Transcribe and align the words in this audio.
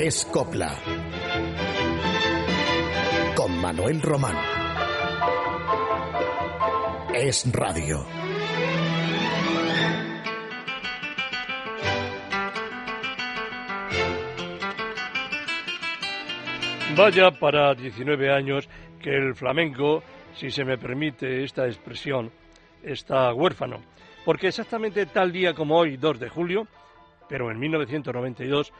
Es 0.00 0.24
Copla. 0.26 0.74
Con 3.34 3.60
Manuel 3.60 4.00
Román. 4.00 4.36
Es 7.14 7.44
Radio. 7.52 8.06
Vaya 16.96 17.30
para 17.32 17.74
19 17.74 18.32
años 18.32 18.68
que 19.02 19.10
el 19.10 19.34
flamenco, 19.34 20.02
si 20.34 20.50
se 20.50 20.64
me 20.64 20.78
permite 20.78 21.44
esta 21.44 21.66
expresión, 21.66 22.30
está 22.92 23.32
huérfano. 23.32 23.82
Porque 24.24 24.48
exactamente 24.48 25.06
tal 25.06 25.32
día 25.32 25.54
como 25.54 25.76
hoy, 25.76 25.96
2 25.96 26.20
de 26.20 26.28
julio, 26.28 26.66
pero 27.28 27.50
en 27.50 27.58
1992, 27.58 28.72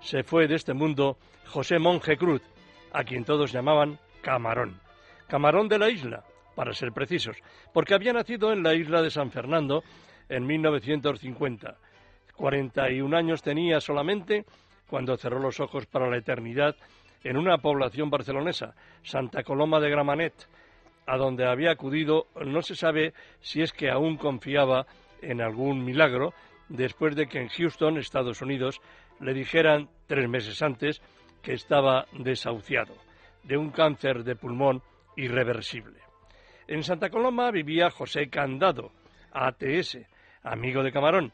se 0.00 0.22
fue 0.22 0.46
de 0.46 0.54
este 0.54 0.74
mundo 0.74 1.18
José 1.46 1.78
Monje 1.78 2.16
Cruz, 2.16 2.42
a 2.92 3.04
quien 3.04 3.24
todos 3.24 3.52
llamaban 3.52 3.98
Camarón. 4.22 4.80
Camarón 5.28 5.68
de 5.68 5.78
la 5.78 5.90
isla, 5.90 6.24
para 6.54 6.72
ser 6.72 6.92
precisos, 6.92 7.36
porque 7.72 7.94
había 7.94 8.12
nacido 8.12 8.52
en 8.52 8.62
la 8.62 8.74
isla 8.74 9.02
de 9.02 9.10
San 9.10 9.30
Fernando 9.30 9.82
en 10.28 10.46
1950. 10.46 11.76
41 12.36 13.16
años 13.16 13.42
tenía 13.42 13.80
solamente 13.80 14.44
cuando 14.88 15.16
cerró 15.16 15.38
los 15.38 15.60
ojos 15.60 15.86
para 15.86 16.08
la 16.08 16.16
eternidad 16.16 16.76
en 17.24 17.36
una 17.36 17.58
población 17.58 18.10
barcelonesa, 18.10 18.74
Santa 19.02 19.42
Coloma 19.42 19.80
de 19.80 19.90
Gramanet, 19.90 20.34
a 21.08 21.16
donde 21.16 21.46
había 21.46 21.70
acudido, 21.70 22.26
no 22.44 22.60
se 22.60 22.76
sabe 22.76 23.14
si 23.40 23.62
es 23.62 23.72
que 23.72 23.90
aún 23.90 24.18
confiaba 24.18 24.86
en 25.22 25.40
algún 25.40 25.82
milagro, 25.82 26.34
después 26.68 27.16
de 27.16 27.26
que 27.26 27.40
en 27.40 27.48
Houston, 27.48 27.96
Estados 27.96 28.42
Unidos, 28.42 28.78
le 29.18 29.32
dijeran 29.32 29.88
tres 30.06 30.28
meses 30.28 30.60
antes 30.60 31.00
que 31.42 31.54
estaba 31.54 32.06
desahuciado 32.12 32.94
de 33.42 33.56
un 33.56 33.70
cáncer 33.70 34.22
de 34.22 34.36
pulmón 34.36 34.82
irreversible. 35.16 35.98
En 36.66 36.82
Santa 36.82 37.08
Coloma 37.08 37.50
vivía 37.50 37.90
José 37.90 38.28
Candado, 38.28 38.92
ATS, 39.32 39.98
amigo 40.42 40.82
de 40.82 40.92
Camarón. 40.92 41.32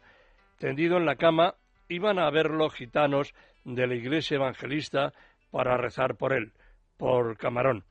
Tendido 0.57 0.99
en 0.99 1.05
la 1.05 1.17
cama, 1.17 1.57
iban 1.89 2.21
a 2.21 2.31
verlo 2.31 2.71
gitanos 2.71 3.35
de 3.65 3.89
la 3.89 3.97
iglesia 3.97 4.37
evangelista 4.37 5.13
para 5.51 5.77
rezar 5.77 6.15
por 6.15 6.33
él, 6.33 6.53
por 6.97 7.37
Camarón. 7.37 7.83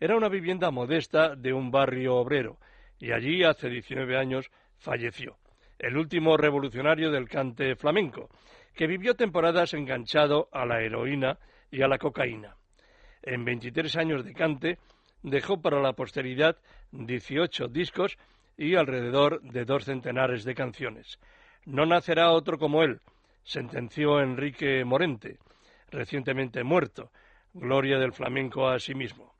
Era 0.00 0.16
una 0.16 0.28
vivienda 0.28 0.70
modesta 0.70 1.34
de 1.34 1.52
un 1.52 1.72
barrio 1.72 2.16
obrero, 2.16 2.58
y 3.00 3.10
allí 3.10 3.42
hace 3.42 3.68
19 3.68 4.16
años 4.16 4.48
falleció, 4.76 5.38
el 5.78 5.96
último 5.96 6.36
revolucionario 6.36 7.10
del 7.10 7.28
cante 7.28 7.74
flamenco, 7.74 8.28
que 8.74 8.86
vivió 8.86 9.14
temporadas 9.14 9.74
enganchado 9.74 10.48
a 10.52 10.64
la 10.64 10.80
heroína 10.82 11.38
y 11.70 11.82
a 11.82 11.88
la 11.88 11.98
cocaína. 11.98 12.54
En 13.22 13.44
23 13.44 13.96
años 13.96 14.24
de 14.24 14.34
cante 14.34 14.78
dejó 15.22 15.60
para 15.60 15.80
la 15.80 15.94
posteridad 15.94 16.56
18 16.92 17.66
discos 17.66 18.16
y 18.56 18.76
alrededor 18.76 19.42
de 19.42 19.64
dos 19.64 19.84
centenares 19.84 20.44
de 20.44 20.54
canciones. 20.54 21.18
No 21.66 21.86
nacerá 21.86 22.30
otro 22.30 22.56
como 22.56 22.84
él, 22.84 23.00
sentenció 23.42 24.20
Enrique 24.20 24.84
Morente, 24.84 25.38
recientemente 25.90 26.62
muerto, 26.62 27.10
gloria 27.52 27.98
del 27.98 28.12
flamenco 28.12 28.68
a 28.68 28.78
sí 28.78 28.94
mismo. 28.94 29.37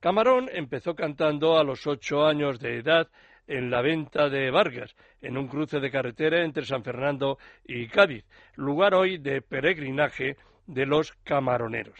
Camarón 0.00 0.48
empezó 0.52 0.94
cantando 0.94 1.58
a 1.58 1.64
los 1.64 1.86
ocho 1.88 2.24
años 2.24 2.60
de 2.60 2.78
edad 2.78 3.08
en 3.48 3.68
la 3.68 3.82
venta 3.82 4.28
de 4.28 4.50
Vargas, 4.50 4.94
en 5.20 5.36
un 5.36 5.48
cruce 5.48 5.80
de 5.80 5.90
carretera 5.90 6.44
entre 6.44 6.64
San 6.64 6.84
Fernando 6.84 7.38
y 7.64 7.88
Cádiz, 7.88 8.24
lugar 8.54 8.94
hoy 8.94 9.18
de 9.18 9.42
peregrinaje 9.42 10.36
de 10.66 10.86
los 10.86 11.12
camaroneros. 11.24 11.98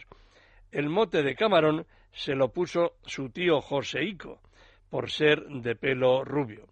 El 0.71 0.87
mote 0.87 1.23
de 1.23 1.35
camarón 1.35 1.85
se 2.13 2.35
lo 2.35 2.53
puso 2.53 2.93
su 3.05 3.31
tío 3.31 3.59
Joseico, 3.59 4.39
por 4.89 5.11
ser 5.11 5.43
de 5.47 5.75
pelo 5.75 6.23
rubio. 6.23 6.67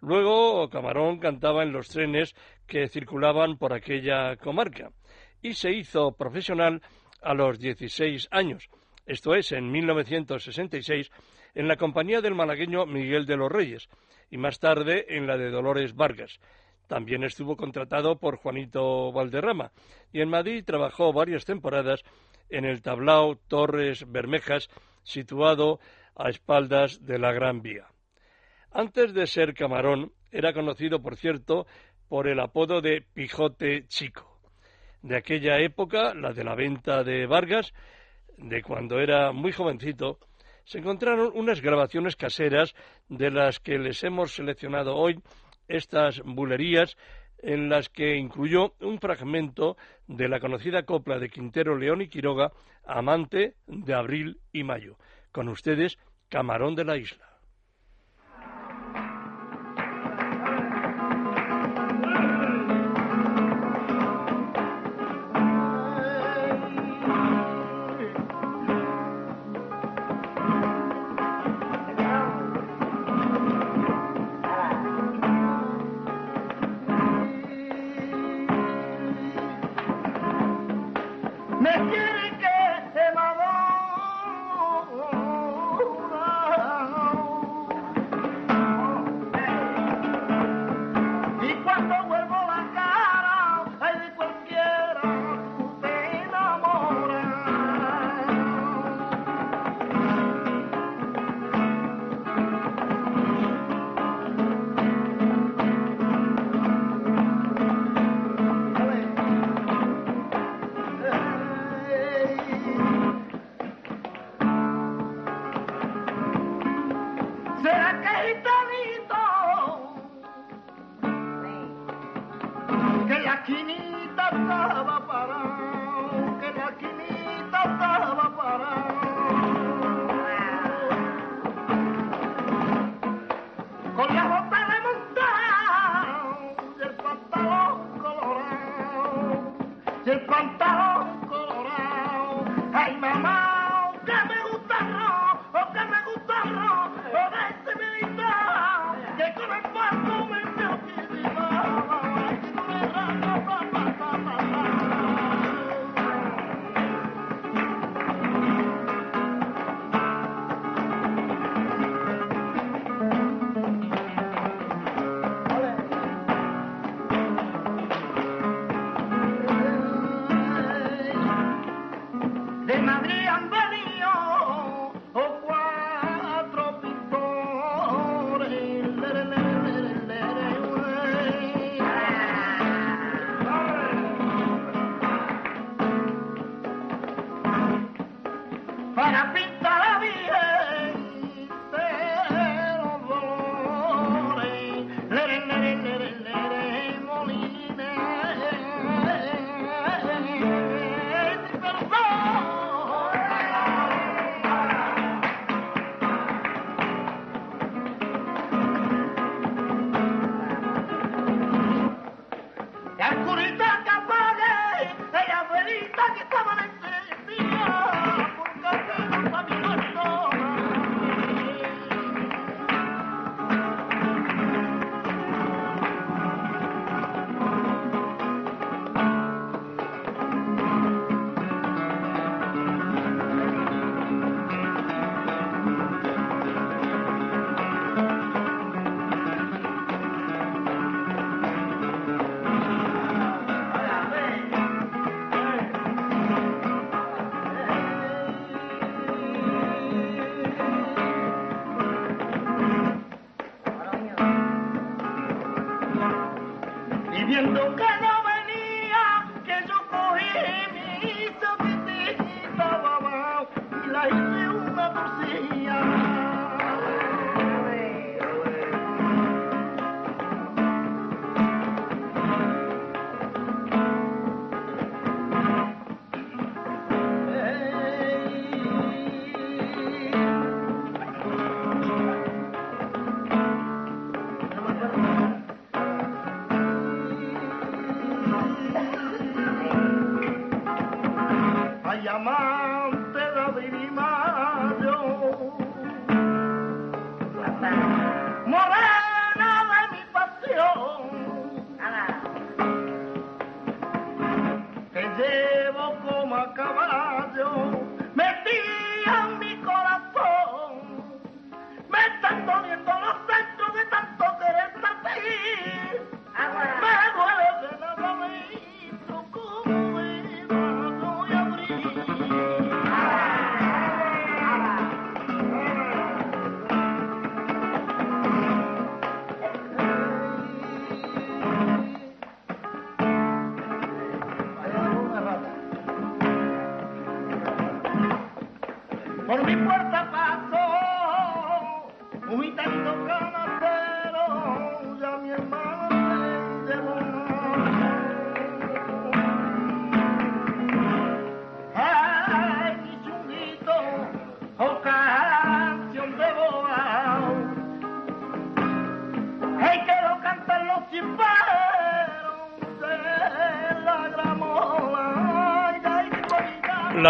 Luego 0.00 0.68
Camarón 0.68 1.18
cantaba 1.18 1.62
en 1.62 1.72
los 1.72 1.88
trenes 1.88 2.34
que 2.66 2.88
circulaban 2.88 3.56
por 3.56 3.72
aquella 3.72 4.36
comarca 4.36 4.90
y 5.42 5.54
se 5.54 5.72
hizo 5.72 6.12
profesional 6.12 6.82
a 7.22 7.34
los 7.34 7.58
16 7.58 8.28
años, 8.30 8.68
esto 9.08 9.34
es, 9.34 9.52
en 9.52 9.70
1966, 9.70 11.10
en 11.54 11.66
la 11.66 11.76
compañía 11.76 12.20
del 12.20 12.34
malagueño 12.34 12.84
Miguel 12.84 13.24
de 13.26 13.38
los 13.38 13.50
Reyes 13.50 13.88
y 14.30 14.36
más 14.36 14.60
tarde 14.60 15.06
en 15.08 15.26
la 15.26 15.38
de 15.38 15.50
Dolores 15.50 15.94
Vargas. 15.94 16.38
También 16.86 17.24
estuvo 17.24 17.56
contratado 17.56 18.18
por 18.18 18.36
Juanito 18.36 19.10
Valderrama 19.10 19.72
y 20.12 20.20
en 20.20 20.28
Madrid 20.28 20.62
trabajó 20.64 21.12
varias 21.12 21.46
temporadas 21.46 22.02
en 22.50 22.66
el 22.66 22.82
tablao 22.82 23.36
Torres 23.48 24.04
Bermejas, 24.06 24.68
situado 25.02 25.80
a 26.14 26.28
espaldas 26.28 27.04
de 27.04 27.18
la 27.18 27.32
Gran 27.32 27.62
Vía. 27.62 27.86
Antes 28.70 29.14
de 29.14 29.26
ser 29.26 29.54
camarón, 29.54 30.12
era 30.30 30.52
conocido, 30.52 31.00
por 31.00 31.16
cierto, 31.16 31.66
por 32.08 32.28
el 32.28 32.40
apodo 32.40 32.82
de 32.82 33.02
Pijote 33.14 33.86
Chico 33.88 34.28
de 35.02 35.16
aquella 35.16 35.58
época, 35.60 36.14
la 36.14 36.32
de 36.32 36.44
la 36.44 36.54
venta 36.54 37.04
de 37.04 37.26
Vargas, 37.26 37.72
de 38.38 38.62
cuando 38.62 39.00
era 39.00 39.32
muy 39.32 39.52
jovencito, 39.52 40.18
se 40.64 40.78
encontraron 40.78 41.32
unas 41.34 41.60
grabaciones 41.60 42.16
caseras 42.16 42.74
de 43.08 43.30
las 43.30 43.58
que 43.58 43.78
les 43.78 44.02
hemos 44.04 44.34
seleccionado 44.34 44.96
hoy 44.96 45.20
estas 45.66 46.20
bulerías 46.24 46.96
en 47.38 47.68
las 47.68 47.88
que 47.88 48.16
incluyó 48.16 48.74
un 48.80 48.98
fragmento 48.98 49.76
de 50.06 50.28
la 50.28 50.40
conocida 50.40 50.82
copla 50.82 51.18
de 51.18 51.30
Quintero 51.30 51.76
León 51.76 52.02
y 52.02 52.08
Quiroga, 52.08 52.52
Amante 52.84 53.54
de 53.66 53.94
Abril 53.94 54.40
y 54.52 54.64
Mayo. 54.64 54.96
Con 55.32 55.48
ustedes, 55.48 55.98
Camarón 56.28 56.74
de 56.74 56.84
la 56.84 56.96
Isla. 56.96 57.37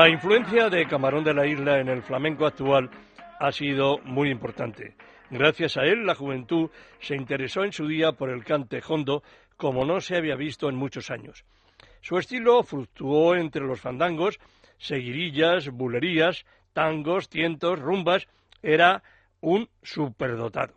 La 0.08 0.14
influencia 0.14 0.70
de 0.70 0.87
Camarón 0.87 1.22
de 1.22 1.34
la 1.34 1.46
Isla 1.46 1.81
en 1.81 1.90
el 1.90 2.02
flamenco 2.02 2.46
actual 2.46 2.88
ha 3.38 3.52
sido 3.52 3.99
muy 4.05 4.31
importante. 4.31 4.96
Gracias 5.28 5.76
a 5.76 5.82
él, 5.82 6.06
la 6.06 6.14
juventud 6.14 6.70
se 6.99 7.14
interesó 7.14 7.62
en 7.62 7.72
su 7.72 7.87
día 7.87 8.12
por 8.12 8.31
el 8.31 8.43
cante 8.43 8.81
hondo 8.88 9.22
como 9.58 9.84
no 9.84 10.00
se 10.00 10.17
había 10.17 10.34
visto 10.34 10.70
en 10.70 10.77
muchos 10.77 11.10
años. 11.10 11.44
Su 12.00 12.17
estilo 12.17 12.62
fluctuó 12.62 13.34
entre 13.34 13.67
los 13.67 13.82
fandangos, 13.82 14.41
seguirillas, 14.79 15.69
bulerías, 15.69 16.46
tangos, 16.72 17.29
tientos, 17.29 17.79
rumbas. 17.79 18.29
Era 18.62 19.03
un 19.43 19.69
superdotado. 19.82 20.72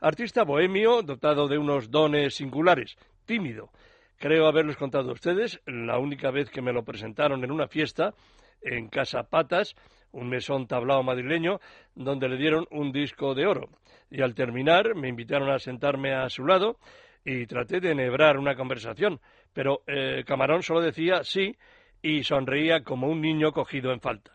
Artista 0.00 0.44
bohemio, 0.44 1.02
dotado 1.02 1.48
de 1.48 1.58
unos 1.58 1.90
dones 1.90 2.36
singulares, 2.36 2.96
tímido. 3.26 3.70
Creo 4.16 4.46
haberles 4.46 4.76
contado 4.76 5.10
a 5.10 5.14
ustedes 5.14 5.60
la 5.66 5.98
única 5.98 6.30
vez 6.30 6.50
que 6.50 6.62
me 6.62 6.72
lo 6.72 6.84
presentaron 6.84 7.42
en 7.42 7.50
una 7.50 7.66
fiesta 7.66 8.14
en 8.62 8.88
Casa 8.88 9.24
Patas, 9.24 9.74
un 10.12 10.28
mesón 10.28 10.66
tablao 10.66 11.02
madrileño, 11.02 11.60
donde 11.94 12.28
le 12.28 12.36
dieron 12.36 12.66
un 12.70 12.92
disco 12.92 13.34
de 13.34 13.46
oro. 13.46 13.68
Y 14.10 14.22
al 14.22 14.34
terminar 14.34 14.94
me 14.94 15.08
invitaron 15.08 15.50
a 15.50 15.58
sentarme 15.58 16.14
a 16.14 16.28
su 16.28 16.44
lado 16.44 16.78
y 17.24 17.46
traté 17.46 17.80
de 17.80 17.92
enhebrar 17.92 18.38
una 18.38 18.56
conversación, 18.56 19.20
pero 19.52 19.82
eh, 19.86 20.24
Camarón 20.26 20.62
solo 20.62 20.80
decía 20.80 21.22
sí 21.22 21.56
y 22.02 22.22
sonreía 22.24 22.82
como 22.82 23.08
un 23.08 23.20
niño 23.20 23.52
cogido 23.52 23.92
en 23.92 24.00
falta. 24.00 24.32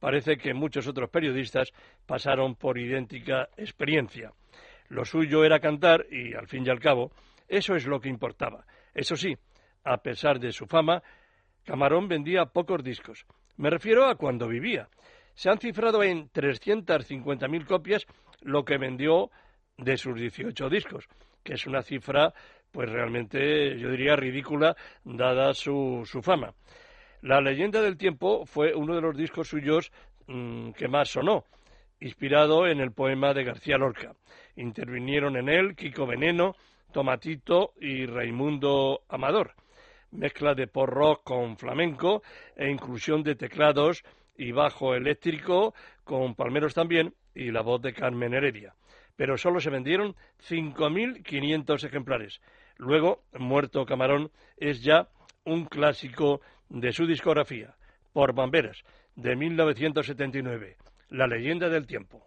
Parece 0.00 0.36
que 0.36 0.52
muchos 0.52 0.86
otros 0.86 1.08
periodistas 1.10 1.72
pasaron 2.04 2.54
por 2.56 2.78
idéntica 2.78 3.48
experiencia. 3.56 4.32
Lo 4.88 5.04
suyo 5.04 5.44
era 5.44 5.60
cantar 5.60 6.06
y, 6.10 6.34
al 6.34 6.46
fin 6.46 6.66
y 6.66 6.70
al 6.70 6.80
cabo, 6.80 7.12
eso 7.48 7.74
es 7.74 7.86
lo 7.86 8.00
que 8.00 8.08
importaba. 8.08 8.66
Eso 8.94 9.16
sí, 9.16 9.36
a 9.84 9.98
pesar 9.98 10.38
de 10.38 10.52
su 10.52 10.66
fama, 10.66 11.02
Camarón 11.64 12.08
vendía 12.08 12.46
pocos 12.46 12.84
discos. 12.84 13.26
Me 13.56 13.70
refiero 13.70 14.06
a 14.06 14.16
cuando 14.16 14.48
vivía. 14.48 14.88
Se 15.34 15.50
han 15.50 15.58
cifrado 15.58 16.02
en 16.02 16.30
350.000 16.30 17.66
copias 17.66 18.06
lo 18.42 18.64
que 18.64 18.78
vendió 18.78 19.30
de 19.76 19.96
sus 19.96 20.18
18 20.18 20.68
discos, 20.68 21.08
que 21.42 21.54
es 21.54 21.66
una 21.66 21.82
cifra, 21.82 22.32
pues 22.70 22.90
realmente, 22.90 23.78
yo 23.78 23.90
diría, 23.90 24.16
ridícula, 24.16 24.76
dada 25.04 25.54
su, 25.54 26.02
su 26.04 26.22
fama. 26.22 26.54
La 27.22 27.40
leyenda 27.40 27.80
del 27.80 27.96
tiempo 27.96 28.46
fue 28.46 28.74
uno 28.74 28.94
de 28.94 29.00
los 29.00 29.16
discos 29.16 29.48
suyos 29.48 29.90
mmm, 30.26 30.70
que 30.72 30.88
más 30.88 31.08
sonó, 31.08 31.44
inspirado 32.00 32.66
en 32.66 32.80
el 32.80 32.92
poema 32.92 33.34
de 33.34 33.44
García 33.44 33.78
Lorca. 33.78 34.14
Intervinieron 34.56 35.36
en 35.36 35.48
él 35.48 35.76
Kiko 35.76 36.06
Veneno, 36.06 36.54
Tomatito 36.92 37.72
y 37.80 38.06
Raimundo 38.06 39.02
Amador. 39.08 39.54
Mezcla 40.10 40.54
de 40.54 40.66
pop 40.66 40.88
rock 40.88 41.24
con 41.24 41.56
flamenco 41.56 42.22
e 42.56 42.70
inclusión 42.70 43.22
de 43.22 43.34
teclados 43.34 44.02
y 44.36 44.52
bajo 44.52 44.94
eléctrico 44.94 45.74
con 46.04 46.34
palmeros 46.34 46.74
también 46.74 47.14
y 47.34 47.50
la 47.50 47.62
voz 47.62 47.82
de 47.82 47.92
Carmen 47.92 48.34
Heredia. 48.34 48.74
Pero 49.16 49.36
solo 49.36 49.60
se 49.60 49.70
vendieron 49.70 50.14
5.500 50.48 51.84
ejemplares. 51.84 52.40
Luego, 52.76 53.22
Muerto 53.32 53.84
Camarón 53.86 54.30
es 54.56 54.82
ya 54.82 55.08
un 55.44 55.64
clásico 55.64 56.40
de 56.68 56.92
su 56.92 57.06
discografía, 57.06 57.74
por 58.12 58.34
Bamberas, 58.34 58.82
de 59.14 59.36
1979, 59.36 60.76
La 61.10 61.26
leyenda 61.26 61.68
del 61.68 61.86
tiempo. 61.86 62.25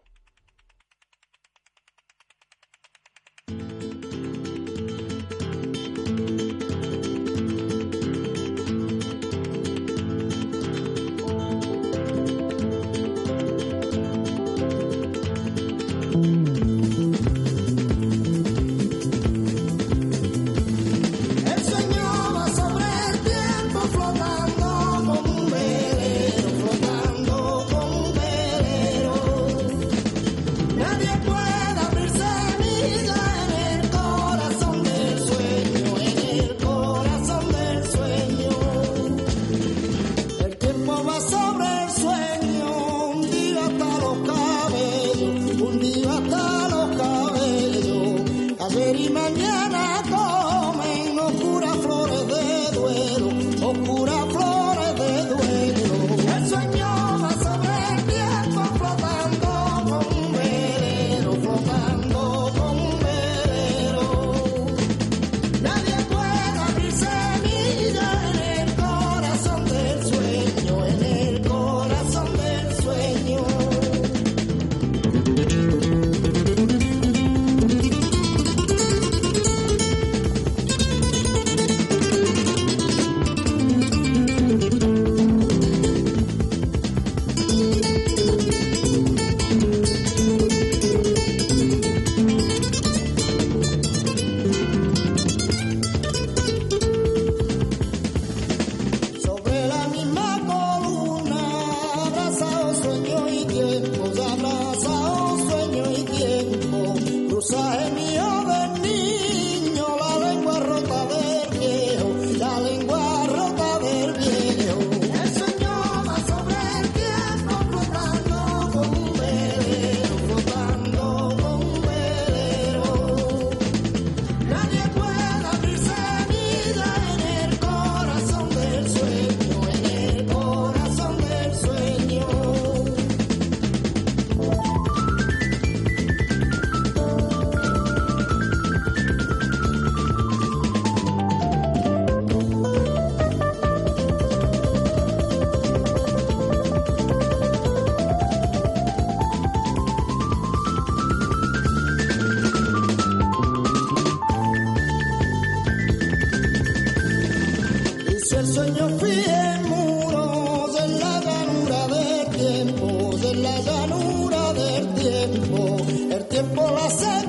El 166.39 166.45
tiempo 166.45 166.71
la 166.71 166.89
sangre 166.89 167.28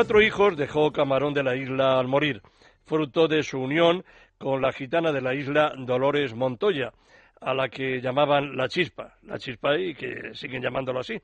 Cuatro 0.00 0.22
hijos 0.22 0.56
dejó 0.56 0.92
Camarón 0.92 1.34
de 1.34 1.42
la 1.42 1.54
isla 1.54 1.98
al 1.98 2.08
morir, 2.08 2.40
fruto 2.86 3.28
de 3.28 3.42
su 3.42 3.60
unión 3.60 4.02
con 4.38 4.62
la 4.62 4.72
gitana 4.72 5.12
de 5.12 5.20
la 5.20 5.34
isla 5.34 5.74
Dolores 5.76 6.34
Montoya, 6.34 6.94
a 7.38 7.52
la 7.52 7.68
que 7.68 8.00
llamaban 8.00 8.56
la 8.56 8.66
chispa, 8.66 9.18
la 9.24 9.38
chispa 9.38 9.76
y 9.76 9.94
que 9.94 10.32
siguen 10.32 10.62
llamándolo 10.62 11.00
así. 11.00 11.20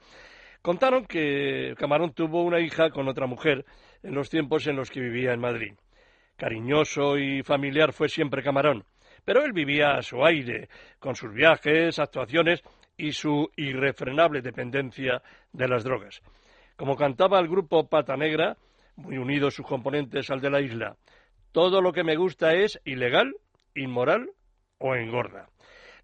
Contaron 0.60 1.06
que 1.06 1.74
Camarón 1.78 2.12
tuvo 2.12 2.42
una 2.42 2.60
hija 2.60 2.90
con 2.90 3.08
otra 3.08 3.26
mujer 3.26 3.64
en 4.02 4.14
los 4.14 4.28
tiempos 4.28 4.66
en 4.66 4.76
los 4.76 4.90
que 4.90 5.00
vivía 5.00 5.32
en 5.32 5.40
Madrid. 5.40 5.72
Cariñoso 6.36 7.16
y 7.16 7.42
familiar 7.42 7.94
fue 7.94 8.10
siempre 8.10 8.42
Camarón, 8.42 8.84
pero 9.24 9.42
él 9.42 9.54
vivía 9.54 9.96
a 9.96 10.02
su 10.02 10.22
aire, 10.22 10.68
con 10.98 11.16
sus 11.16 11.32
viajes, 11.32 11.98
actuaciones 11.98 12.62
y 12.94 13.12
su 13.12 13.48
irrefrenable 13.56 14.42
dependencia 14.42 15.22
de 15.50 15.66
las 15.66 15.82
drogas. 15.82 16.20
Como 16.76 16.96
cantaba 16.96 17.38
el 17.40 17.48
grupo 17.48 17.88
Pata 17.88 18.16
Negra, 18.16 18.56
muy 18.96 19.18
unidos 19.18 19.54
sus 19.54 19.66
componentes 19.66 20.30
al 20.30 20.40
de 20.40 20.50
la 20.50 20.60
isla, 20.60 20.96
todo 21.52 21.80
lo 21.80 21.92
que 21.92 22.04
me 22.04 22.16
gusta 22.16 22.54
es 22.54 22.80
ilegal, 22.84 23.34
inmoral 23.74 24.30
o 24.78 24.94
engorda. 24.94 25.48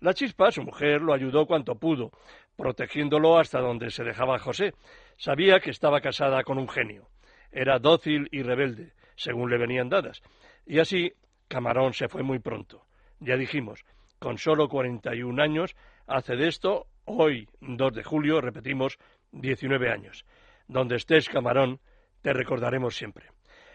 La 0.00 0.14
chispa, 0.14 0.50
su 0.50 0.62
mujer, 0.62 1.02
lo 1.02 1.12
ayudó 1.12 1.46
cuanto 1.46 1.78
pudo, 1.78 2.10
protegiéndolo 2.56 3.38
hasta 3.38 3.60
donde 3.60 3.90
se 3.90 4.02
dejaba 4.02 4.38
José. 4.38 4.72
Sabía 5.16 5.60
que 5.60 5.70
estaba 5.70 6.00
casada 6.00 6.42
con 6.42 6.58
un 6.58 6.68
genio. 6.68 7.08
Era 7.50 7.78
dócil 7.78 8.28
y 8.32 8.42
rebelde, 8.42 8.94
según 9.14 9.50
le 9.50 9.58
venían 9.58 9.90
dadas. 9.90 10.22
Y 10.66 10.78
así, 10.78 11.12
Camarón 11.48 11.92
se 11.92 12.08
fue 12.08 12.22
muy 12.22 12.38
pronto. 12.38 12.86
Ya 13.20 13.36
dijimos, 13.36 13.84
con 14.18 14.38
solo 14.38 14.68
41 14.68 15.42
años, 15.42 15.76
hace 16.06 16.34
de 16.34 16.48
esto, 16.48 16.86
hoy, 17.04 17.48
2 17.60 17.92
de 17.92 18.02
julio, 18.02 18.40
repetimos, 18.40 18.98
19 19.32 19.90
años. 19.90 20.24
Donde 20.72 20.96
estés, 20.96 21.28
Camarón, 21.28 21.80
te 22.22 22.32
recordaremos 22.32 22.96
siempre. 22.96 23.26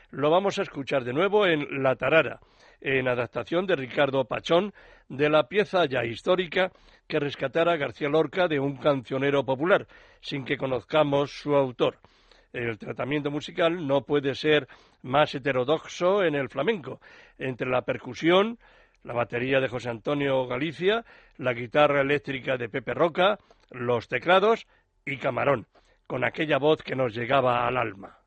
Lo 0.10 0.32
vamos 0.32 0.58
a 0.58 0.64
escuchar 0.64 1.04
de 1.04 1.14
nuevo 1.14 1.46
en 1.46 1.84
La 1.84 1.96
Tarara, 1.96 2.40
en 2.82 3.08
adaptación 3.08 3.68
de 3.68 3.76
Ricardo 3.76 4.26
Pachón 4.26 4.74
de 5.08 5.30
la 5.30 5.48
pieza 5.48 5.86
ya 5.86 6.04
histórica 6.04 6.72
que 7.08 7.20
rescatara 7.20 7.78
García 7.78 8.10
Lorca 8.10 8.48
de 8.48 8.60
un 8.60 8.78
cancionero 8.78 9.46
popular, 9.46 9.86
sin 10.22 10.44
que 10.44 10.58
conozcamos 10.58 11.30
su 11.30 11.56
autor. 11.56 12.00
El 12.52 12.80
tratamiento 12.80 13.30
musical 13.30 13.86
no 13.86 14.02
puede 14.02 14.34
ser 14.34 14.68
más 15.04 15.36
heterodoxo 15.36 16.24
en 16.24 16.34
el 16.34 16.50
flamenco, 16.50 17.00
entre 17.38 17.70
la 17.70 17.84
percusión, 17.84 18.58
la 19.04 19.14
batería 19.14 19.60
de 19.60 19.68
José 19.68 19.92
Antonio 19.92 20.48
Galicia, 20.48 21.06
la 21.38 21.54
guitarra 21.54 22.02
eléctrica 22.02 22.58
de 22.58 22.70
Pepe 22.70 22.96
Roca, 22.96 23.38
los 23.70 24.08
teclados 24.08 24.66
y 25.06 25.18
Camarón, 25.18 25.68
con 26.08 26.24
aquella 26.24 26.58
voz 26.58 26.82
que 26.82 26.96
nos 26.96 27.14
llegaba 27.14 27.68
al 27.68 27.78
alma. 27.78 28.18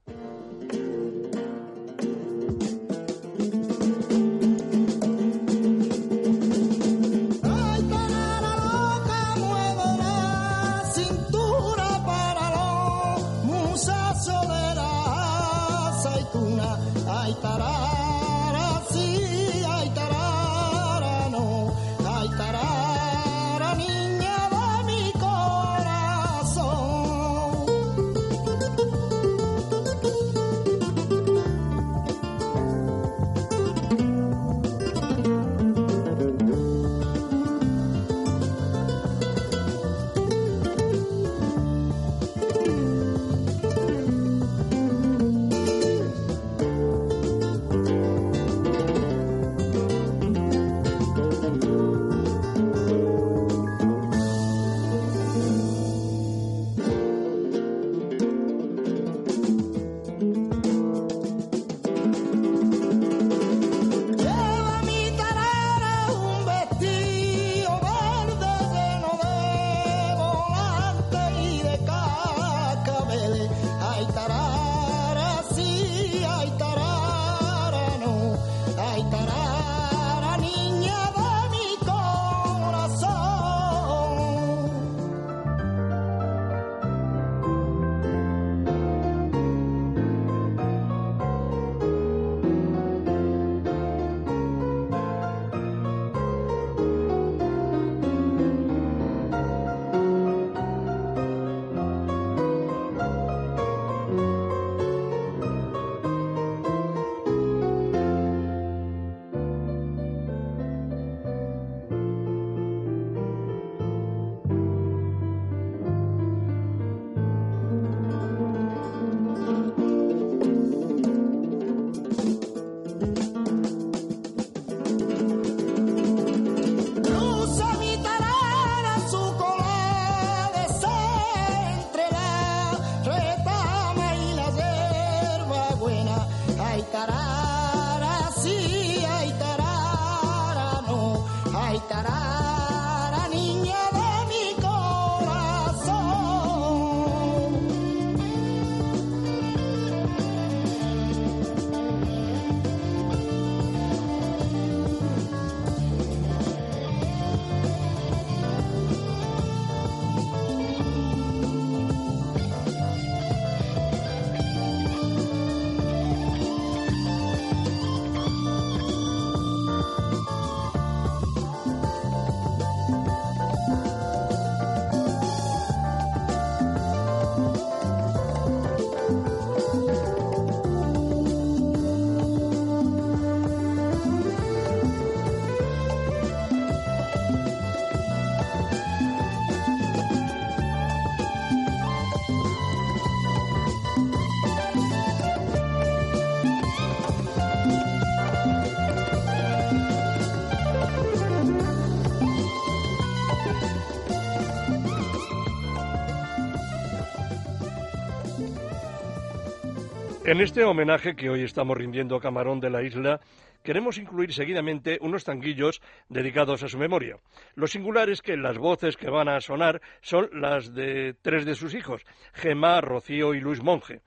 En 210.30 210.40
este 210.40 210.62
homenaje 210.62 211.16
que 211.16 211.28
hoy 211.28 211.43
estamos 211.43 211.76
rindiendo 211.76 212.14
a 212.14 212.21
Camarón 212.21 212.60
de 212.60 212.71
la 212.71 212.84
Isla, 212.84 213.19
queremos 213.64 213.99
incluir 213.99 214.32
seguidamente 214.32 214.97
unos 215.00 215.25
tanguillos 215.25 215.82
dedicados 216.08 216.62
a 216.62 216.69
su 216.69 216.78
memoria. 216.78 217.16
Lo 217.56 217.66
singular 217.66 218.08
es 218.08 218.23
que 218.23 218.36
las 218.36 218.56
voces 218.56 218.97
que 218.97 219.10
van 219.10 219.28
a 219.28 219.40
sonar 219.40 219.82
son 220.02 220.30
las 220.32 220.73
de 220.73 221.16
tres 221.21 221.45
de 221.45 221.56
sus 221.56 221.75
hijos, 221.75 222.04
Gemma, 222.32 222.80
Rocío 222.80 223.34
y 223.34 223.40
Luis 223.40 223.60
Monge. 223.60 224.02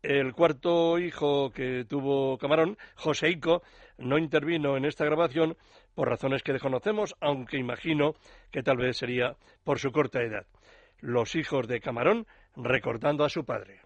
El 0.00 0.32
cuarto 0.32 0.98
hijo 0.98 1.50
que 1.50 1.84
tuvo 1.86 2.38
Camarón, 2.38 2.78
Joseico, 2.94 3.62
no 3.98 4.16
intervino 4.16 4.78
en 4.78 4.86
esta 4.86 5.04
grabación 5.04 5.54
por 5.94 6.08
razones 6.08 6.42
que 6.42 6.54
desconocemos, 6.54 7.14
aunque 7.20 7.58
imagino 7.58 8.14
que 8.50 8.62
tal 8.62 8.78
vez 8.78 8.96
sería 8.96 9.36
por 9.64 9.78
su 9.78 9.92
corta 9.92 10.22
edad. 10.22 10.46
Los 11.00 11.34
hijos 11.34 11.68
de 11.68 11.80
Camarón 11.80 12.26
recordando 12.56 13.22
a 13.22 13.28
su 13.28 13.44
padre. 13.44 13.82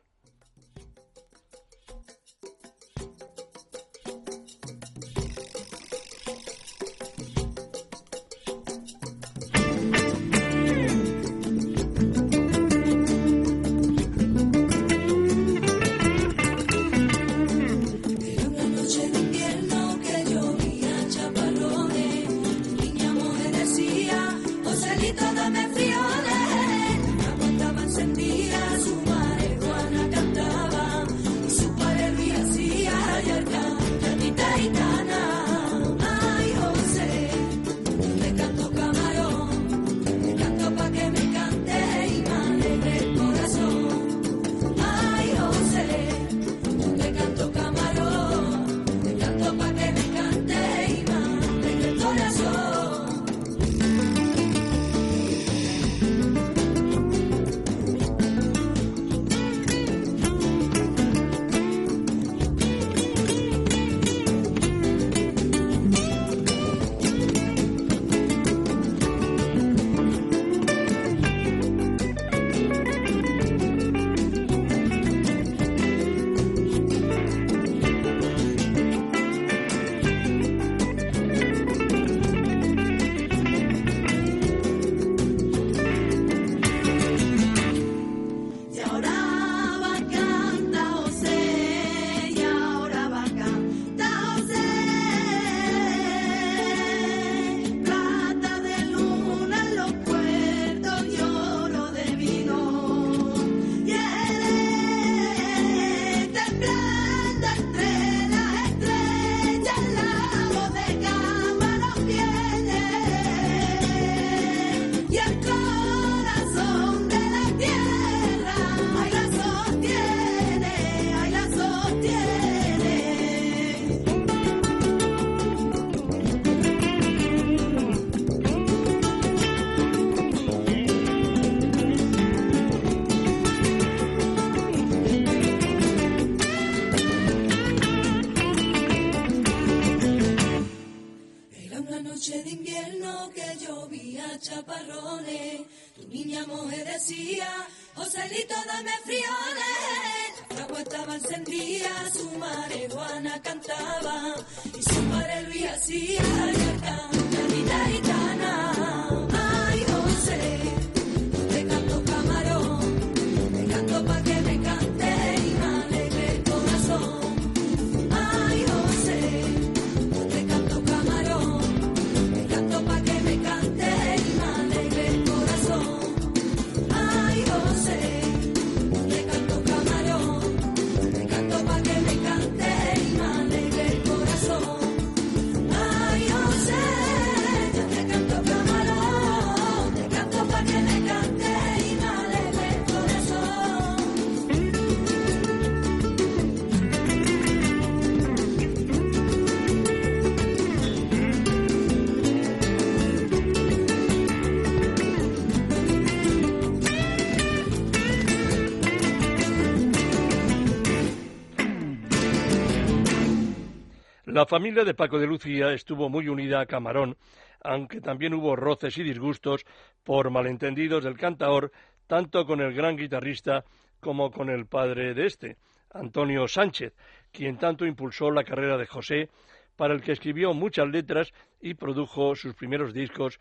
Familia 214.53 214.85
de 214.85 214.93
Paco 214.93 215.19
de 215.19 215.27
Lucía 215.27 215.73
estuvo 215.73 216.11
muy 216.11 216.29
unida 216.29 216.61
a 216.61 216.67
Camarón, 216.67 217.17
aunque 217.63 218.03
también 218.03 218.35
hubo 218.35 218.55
roces 218.55 218.99
y 218.99 219.03
disgustos 219.03 219.65
por 220.05 220.29
malentendidos 220.29 221.05
del 221.05 221.17
cantaor, 221.17 221.73
tanto 222.07 222.45
con 222.45 222.61
el 222.61 222.75
gran 222.75 222.95
guitarrista 222.95 223.65
como 223.99 224.31
con 224.31 224.51
el 224.51 224.67
padre 224.67 225.15
de 225.15 225.25
este, 225.25 225.57
Antonio 225.95 226.47
Sánchez, 226.47 226.93
quien 227.33 227.57
tanto 227.57 227.87
impulsó 227.87 228.31
la 228.31 228.45
carrera 228.45 228.77
de 228.77 228.85
José, 228.85 229.31
para 229.75 229.95
el 229.95 230.03
que 230.03 230.13
escribió 230.13 230.53
muchas 230.53 230.87
letras 230.87 231.33
y 231.63 231.73
produjo 231.73 232.35
sus 232.35 232.55
primeros 232.55 232.93
discos 232.93 233.39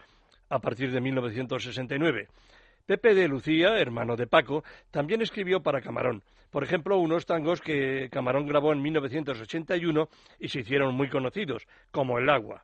a 0.47 0.59
partir 0.59 0.93
de 0.93 1.01
1969. 1.01 2.29
Pepe 2.85 3.13
de 3.13 3.27
Lucía, 3.27 3.79
hermano 3.79 4.15
de 4.15 4.27
Paco, 4.27 4.63
también 4.91 5.21
escribió 5.21 5.61
para 5.61 5.81
Camarón. 5.81 6.23
Por 6.49 6.63
ejemplo, 6.63 6.97
unos 6.97 7.25
tangos 7.25 7.61
que 7.61 8.09
Camarón 8.11 8.45
grabó 8.45 8.73
en 8.73 8.81
1981 8.81 10.09
y 10.39 10.49
se 10.49 10.59
hicieron 10.59 10.93
muy 10.93 11.09
conocidos, 11.09 11.65
como 11.91 12.19
El 12.19 12.29
agua. 12.29 12.63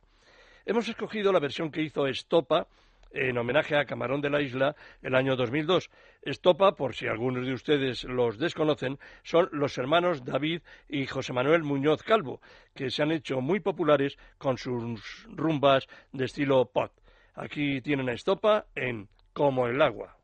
Hemos 0.66 0.88
escogido 0.88 1.32
la 1.32 1.40
versión 1.40 1.70
que 1.70 1.80
hizo 1.80 2.06
Estopa 2.06 2.66
en 3.10 3.38
homenaje 3.38 3.76
a 3.76 3.86
Camarón 3.86 4.20
de 4.20 4.30
la 4.30 4.42
Isla 4.42 4.76
el 5.02 5.14
año 5.14 5.36
2002. 5.36 5.90
Estopa, 6.22 6.72
por 6.72 6.94
si 6.94 7.06
algunos 7.06 7.46
de 7.46 7.54
ustedes 7.54 8.04
los 8.04 8.38
desconocen, 8.38 8.98
son 9.22 9.48
los 9.52 9.78
hermanos 9.78 10.24
David 10.24 10.60
y 10.88 11.06
José 11.06 11.32
Manuel 11.32 11.62
Muñoz 11.62 12.02
Calvo, 12.02 12.40
que 12.74 12.90
se 12.90 13.02
han 13.02 13.12
hecho 13.12 13.40
muy 13.40 13.60
populares 13.60 14.18
con 14.36 14.58
sus 14.58 15.26
rumbas 15.28 15.86
de 16.12 16.26
estilo 16.26 16.66
pop. 16.66 16.92
Aquí 17.34 17.80
tienen 17.80 18.08
a 18.08 18.12
Estopa 18.12 18.66
en 18.74 19.08
Como 19.38 19.66
el 19.68 19.80
agua. 19.80 20.18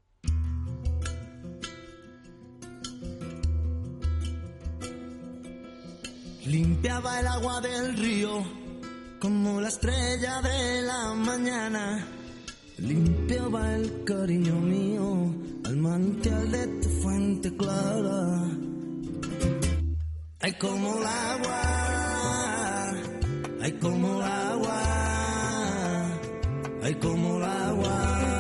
limpiaba 6.47 7.21
el 7.21 7.27
agua 7.27 7.61
del 7.61 7.97
río 7.97 8.45
como 9.19 9.61
la 9.61 9.69
estrella 9.69 10.43
de 10.43 10.83
la 10.83 11.15
mañana. 11.15 12.07
Limpiaba 12.79 13.75
el 13.77 14.05
cariño 14.05 14.55
mío 14.57 15.35
al 15.65 15.77
manantial 15.77 16.51
de 16.51 16.67
tu 16.83 16.89
fuente 17.01 17.57
clara. 17.57 18.45
Ay, 20.41 20.53
como 20.61 20.99
el 20.99 21.07
agua, 21.07 21.63
ay, 23.63 23.73
como 23.81 24.17
el 24.17 24.23
agua, 24.23 24.83
ay, 26.83 26.95
como 26.97 27.37
el 27.39 27.45
agua, 27.45 28.34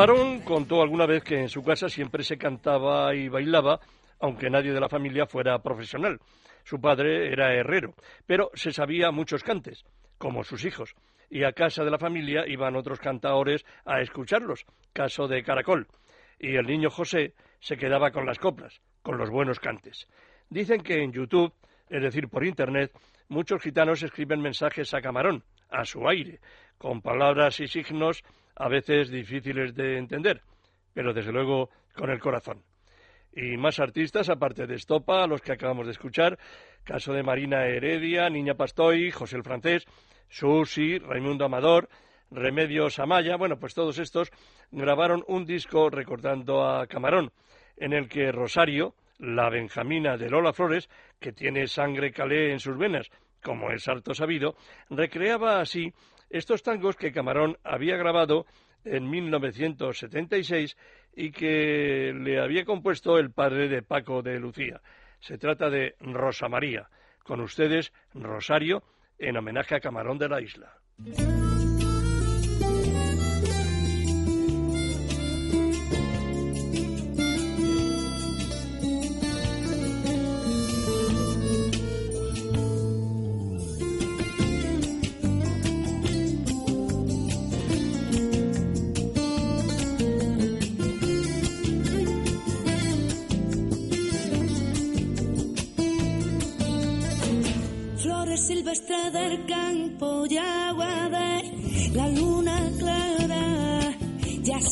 Camarón 0.00 0.40
contó 0.40 0.80
alguna 0.80 1.04
vez 1.04 1.22
que 1.22 1.38
en 1.38 1.50
su 1.50 1.62
casa 1.62 1.90
siempre 1.90 2.22
se 2.22 2.38
cantaba 2.38 3.14
y 3.14 3.28
bailaba, 3.28 3.80
aunque 4.18 4.48
nadie 4.48 4.72
de 4.72 4.80
la 4.80 4.88
familia 4.88 5.26
fuera 5.26 5.58
profesional. 5.58 6.18
Su 6.64 6.80
padre 6.80 7.30
era 7.30 7.52
herrero, 7.52 7.92
pero 8.24 8.50
se 8.54 8.72
sabía 8.72 9.10
muchos 9.10 9.44
cantes, 9.44 9.84
como 10.16 10.42
sus 10.42 10.64
hijos, 10.64 10.94
y 11.28 11.44
a 11.44 11.52
casa 11.52 11.84
de 11.84 11.90
la 11.90 11.98
familia 11.98 12.48
iban 12.48 12.76
otros 12.76 12.98
cantaores 12.98 13.66
a 13.84 14.00
escucharlos, 14.00 14.64
caso 14.94 15.28
de 15.28 15.42
Caracol, 15.42 15.86
y 16.38 16.56
el 16.56 16.64
niño 16.64 16.88
José 16.88 17.34
se 17.58 17.76
quedaba 17.76 18.10
con 18.10 18.24
las 18.24 18.38
coplas, 18.38 18.80
con 19.02 19.18
los 19.18 19.28
buenos 19.28 19.60
cantes. 19.60 20.08
Dicen 20.48 20.80
que 20.80 21.02
en 21.02 21.12
YouTube, 21.12 21.52
es 21.90 22.00
decir, 22.00 22.28
por 22.28 22.46
Internet, 22.46 22.90
muchos 23.28 23.60
gitanos 23.60 24.02
escriben 24.02 24.40
mensajes 24.40 24.94
a 24.94 25.02
Camarón, 25.02 25.44
a 25.68 25.84
su 25.84 26.08
aire, 26.08 26.40
con 26.78 27.02
palabras 27.02 27.60
y 27.60 27.68
signos 27.68 28.24
a 28.60 28.68
veces 28.68 29.08
difíciles 29.08 29.74
de 29.74 29.96
entender, 29.96 30.42
pero 30.92 31.14
desde 31.14 31.32
luego 31.32 31.70
con 31.94 32.10
el 32.10 32.20
corazón. 32.20 32.62
Y 33.32 33.56
más 33.56 33.80
artistas, 33.80 34.28
aparte 34.28 34.66
de 34.66 34.74
Estopa, 34.74 35.26
los 35.26 35.40
que 35.40 35.52
acabamos 35.52 35.86
de 35.86 35.92
escuchar, 35.92 36.38
caso 36.84 37.14
de 37.14 37.22
Marina 37.22 37.64
Heredia, 37.64 38.28
Niña 38.28 38.54
Pastoy, 38.54 39.10
José 39.12 39.36
el 39.36 39.44
Francés, 39.44 39.86
Susi, 40.28 40.98
Raimundo 40.98 41.46
Amador, 41.46 41.88
Remedios 42.30 42.98
Amaya, 42.98 43.36
bueno, 43.36 43.58
pues 43.58 43.72
todos 43.72 43.98
estos 43.98 44.30
grabaron 44.70 45.24
un 45.26 45.46
disco 45.46 45.88
recordando 45.88 46.62
a 46.68 46.86
Camarón, 46.86 47.32
en 47.78 47.94
el 47.94 48.08
que 48.08 48.30
Rosario, 48.30 48.94
la 49.18 49.48
Benjamina 49.48 50.18
de 50.18 50.28
Lola 50.28 50.52
Flores, 50.52 50.90
que 51.18 51.32
tiene 51.32 51.66
sangre 51.66 52.12
calé 52.12 52.52
en 52.52 52.60
sus 52.60 52.76
venas, 52.76 53.10
como 53.42 53.70
es 53.70 53.88
harto 53.88 54.12
sabido, 54.12 54.54
recreaba 54.90 55.60
así 55.60 55.94
estos 56.30 56.62
tangos 56.62 56.96
que 56.96 57.12
Camarón 57.12 57.58
había 57.64 57.96
grabado 57.96 58.46
en 58.84 59.10
1976 59.10 60.76
y 61.14 61.32
que 61.32 62.14
le 62.16 62.40
había 62.40 62.64
compuesto 62.64 63.18
el 63.18 63.30
padre 63.30 63.68
de 63.68 63.82
Paco 63.82 64.22
de 64.22 64.38
Lucía. 64.38 64.80
Se 65.20 65.36
trata 65.36 65.68
de 65.68 65.96
Rosa 66.00 66.48
María. 66.48 66.88
Con 67.24 67.40
ustedes, 67.40 67.92
Rosario, 68.14 68.82
en 69.18 69.36
homenaje 69.36 69.74
a 69.74 69.80
Camarón 69.80 70.18
de 70.18 70.28
la 70.28 70.40
Isla. 70.40 70.72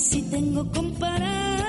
si 0.09 0.23
tengo 0.23 0.65
comparado. 0.73 1.68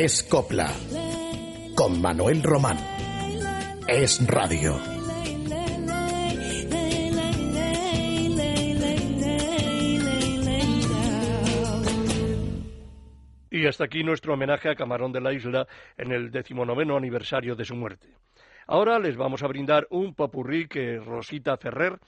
Es 0.00 0.22
Copla. 0.22 0.72
Con 1.74 2.00
Manuel 2.00 2.40
Román. 2.40 2.78
Es 3.88 4.24
Radio. 4.28 4.76
Y 13.50 13.66
hasta 13.66 13.86
aquí 13.86 14.04
nuestro 14.04 14.34
homenaje 14.34 14.70
a 14.70 14.76
Camarón 14.76 15.10
de 15.10 15.20
la 15.20 15.32
Isla 15.32 15.66
en 15.96 16.12
el 16.12 16.30
decimonoveno 16.30 16.96
aniversario 16.96 17.56
de 17.56 17.64
su 17.64 17.74
muerte. 17.74 18.06
Ahora 18.68 19.00
les 19.00 19.16
vamos 19.16 19.42
a 19.42 19.48
brindar 19.48 19.88
un 19.90 20.14
popurrí 20.14 20.68
que 20.68 21.00
Rosita 21.00 21.56
Ferrer 21.56 21.98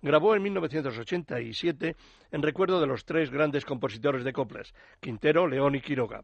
grabó 0.00 0.34
en 0.34 0.42
1987 0.44 1.94
en 2.32 2.42
recuerdo 2.42 2.80
de 2.80 2.86
los 2.86 3.04
tres 3.04 3.30
grandes 3.30 3.66
compositores 3.66 4.24
de 4.24 4.32
coplas, 4.32 4.72
Quintero, 4.98 5.46
León 5.46 5.74
y 5.74 5.82
Quiroga. 5.82 6.22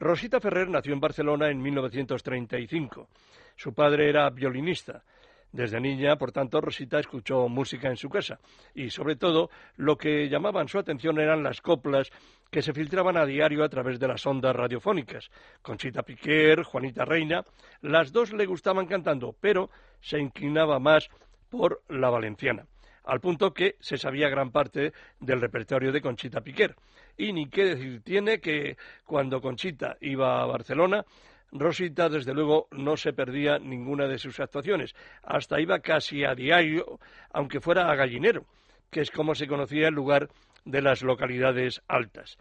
Rosita 0.00 0.40
Ferrer 0.40 0.68
nació 0.68 0.92
en 0.92 1.00
Barcelona 1.00 1.50
en 1.50 1.60
1935. 1.60 3.08
Su 3.56 3.74
padre 3.74 4.08
era 4.08 4.30
violinista. 4.30 5.02
Desde 5.50 5.80
niña, 5.80 6.16
por 6.16 6.30
tanto, 6.30 6.60
Rosita 6.60 7.00
escuchó 7.00 7.48
música 7.48 7.88
en 7.88 7.96
su 7.96 8.08
casa 8.08 8.38
y, 8.74 8.90
sobre 8.90 9.16
todo, 9.16 9.50
lo 9.76 9.96
que 9.96 10.28
llamaban 10.28 10.68
su 10.68 10.78
atención 10.78 11.18
eran 11.18 11.42
las 11.42 11.60
coplas 11.60 12.10
que 12.50 12.62
se 12.62 12.72
filtraban 12.72 13.16
a 13.16 13.26
diario 13.26 13.64
a 13.64 13.68
través 13.68 13.98
de 13.98 14.06
las 14.06 14.24
ondas 14.24 14.54
radiofónicas. 14.54 15.30
Conchita 15.62 16.02
Piquer, 16.02 16.62
Juanita 16.62 17.04
Reina, 17.04 17.42
las 17.80 18.12
dos 18.12 18.32
le 18.32 18.46
gustaban 18.46 18.86
cantando, 18.86 19.34
pero 19.40 19.70
se 20.00 20.20
inclinaba 20.20 20.78
más 20.78 21.08
por 21.48 21.82
la 21.88 22.10
valenciana, 22.10 22.66
al 23.04 23.20
punto 23.20 23.52
que 23.52 23.76
se 23.80 23.96
sabía 23.96 24.28
gran 24.28 24.52
parte 24.52 24.92
del 25.18 25.40
repertorio 25.40 25.90
de 25.90 26.02
Conchita 26.02 26.42
Piquer. 26.42 26.76
Y 27.18 27.32
ni 27.32 27.50
qué 27.50 27.64
decir 27.64 28.00
tiene 28.02 28.40
que 28.40 28.76
cuando 29.04 29.40
Conchita 29.40 29.96
iba 30.00 30.40
a 30.40 30.46
Barcelona, 30.46 31.04
Rosita, 31.50 32.08
desde 32.08 32.32
luego, 32.32 32.68
no 32.70 32.96
se 32.96 33.12
perdía 33.12 33.58
ninguna 33.58 34.06
de 34.06 34.18
sus 34.18 34.38
actuaciones. 34.38 34.94
Hasta 35.22 35.60
iba 35.60 35.80
casi 35.80 36.24
a 36.24 36.34
diario, 36.34 37.00
aunque 37.32 37.60
fuera 37.60 37.90
a 37.90 37.96
Gallinero, 37.96 38.44
que 38.90 39.00
es 39.00 39.10
como 39.10 39.34
se 39.34 39.48
conocía 39.48 39.88
el 39.88 39.94
lugar 39.94 40.28
de 40.64 40.82
las 40.82 41.02
localidades 41.02 41.82
altas. 41.88 42.38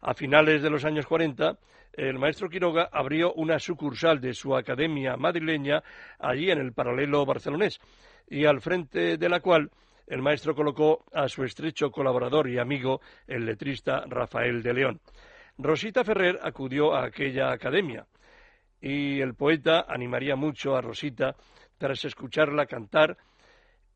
A 0.00 0.14
finales 0.14 0.62
de 0.62 0.70
los 0.70 0.84
años 0.84 1.06
40, 1.06 1.58
el 1.92 2.18
maestro 2.18 2.48
Quiroga 2.48 2.88
abrió 2.92 3.32
una 3.34 3.58
sucursal 3.58 4.20
de 4.20 4.34
su 4.34 4.56
academia 4.56 5.16
madrileña 5.16 5.82
allí 6.18 6.50
en 6.50 6.58
el 6.58 6.72
paralelo 6.72 7.24
barcelonés, 7.24 7.78
y 8.28 8.44
al 8.44 8.60
frente 8.60 9.18
de 9.18 9.28
la 9.28 9.40
cual 9.40 9.70
el 10.06 10.22
maestro 10.22 10.54
colocó 10.54 11.04
a 11.12 11.28
su 11.28 11.44
estrecho 11.44 11.90
colaborador 11.90 12.48
y 12.48 12.58
amigo, 12.58 13.00
el 13.26 13.44
letrista 13.44 14.04
Rafael 14.06 14.62
de 14.62 14.74
León. 14.74 15.00
Rosita 15.58 16.04
Ferrer 16.04 16.38
acudió 16.42 16.94
a 16.94 17.04
aquella 17.04 17.50
academia 17.50 18.06
y 18.80 19.20
el 19.20 19.34
poeta 19.34 19.86
animaría 19.88 20.36
mucho 20.36 20.76
a 20.76 20.80
Rosita 20.80 21.34
tras 21.78 22.04
escucharla 22.04 22.66
cantar 22.66 23.16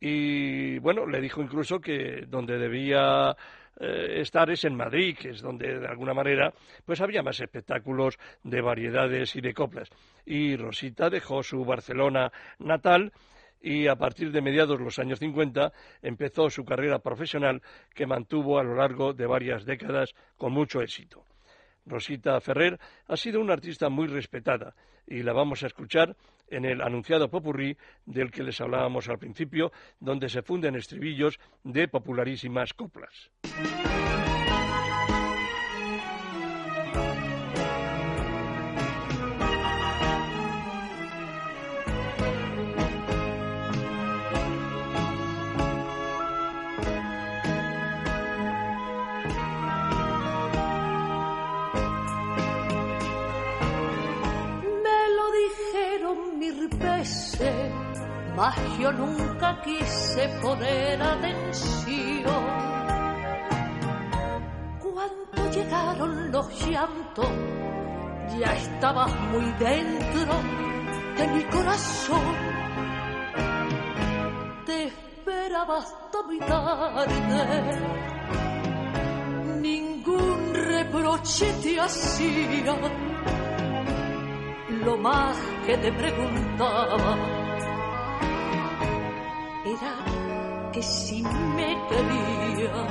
y 0.00 0.78
bueno, 0.78 1.06
le 1.06 1.20
dijo 1.20 1.42
incluso 1.42 1.78
que 1.78 2.24
donde 2.26 2.58
debía 2.58 3.36
eh, 3.78 4.20
estar 4.20 4.50
es 4.50 4.64
en 4.64 4.74
Madrid, 4.74 5.16
que 5.16 5.30
es 5.30 5.42
donde 5.42 5.78
de 5.78 5.86
alguna 5.86 6.14
manera 6.14 6.52
pues 6.86 7.02
había 7.02 7.22
más 7.22 7.38
espectáculos 7.40 8.18
de 8.42 8.62
variedades 8.62 9.36
y 9.36 9.42
de 9.42 9.52
coplas. 9.52 9.90
Y 10.24 10.56
Rosita 10.56 11.10
dejó 11.10 11.42
su 11.42 11.64
Barcelona 11.64 12.32
natal 12.58 13.12
y 13.60 13.86
a 13.86 13.96
partir 13.96 14.32
de 14.32 14.40
mediados 14.40 14.78
de 14.78 14.84
los 14.84 14.98
años 14.98 15.18
50 15.18 15.72
empezó 16.02 16.48
su 16.50 16.64
carrera 16.64 16.98
profesional 17.00 17.62
que 17.94 18.06
mantuvo 18.06 18.58
a 18.58 18.64
lo 18.64 18.74
largo 18.74 19.12
de 19.12 19.26
varias 19.26 19.64
décadas 19.64 20.14
con 20.36 20.52
mucho 20.52 20.80
éxito. 20.80 21.24
Rosita 21.86 22.40
Ferrer 22.40 22.78
ha 23.06 23.16
sido 23.16 23.40
una 23.40 23.54
artista 23.54 23.88
muy 23.88 24.06
respetada 24.06 24.74
y 25.06 25.22
la 25.22 25.32
vamos 25.32 25.62
a 25.62 25.66
escuchar 25.66 26.16
en 26.48 26.64
el 26.64 26.82
anunciado 26.82 27.30
popurrí 27.30 27.76
del 28.06 28.30
que 28.30 28.42
les 28.42 28.60
hablábamos 28.60 29.08
al 29.08 29.18
principio, 29.18 29.72
donde 29.98 30.28
se 30.28 30.42
funden 30.42 30.76
estribillos 30.76 31.38
de 31.62 31.88
popularísimas 31.88 32.74
coplas. 32.74 33.30
Mas 58.40 58.56
yo 58.78 58.90
nunca 58.90 59.60
quise 59.60 60.26
poner 60.40 61.02
atención. 61.02 62.42
Cuando 64.80 65.50
llegaron 65.50 66.32
los 66.32 66.66
llantos, 66.66 67.28
ya 68.38 68.50
estabas 68.54 69.14
muy 69.30 69.44
dentro 69.58 70.32
de 71.18 71.28
mi 71.34 71.44
corazón. 71.54 72.34
Te 74.64 74.84
esperaba 74.84 75.76
hasta 75.76 76.22
muy 76.26 76.38
tarde, 76.38 77.78
ningún 79.60 80.54
reproche 80.54 81.52
te 81.62 81.78
hacía 81.78 82.74
lo 84.82 84.96
más 84.96 85.36
que 85.66 85.76
te 85.76 85.92
preguntaba 85.92 87.39
era 89.80 90.70
que 90.72 90.82
si 90.82 91.22
me 91.22 91.76
quería 91.88 92.86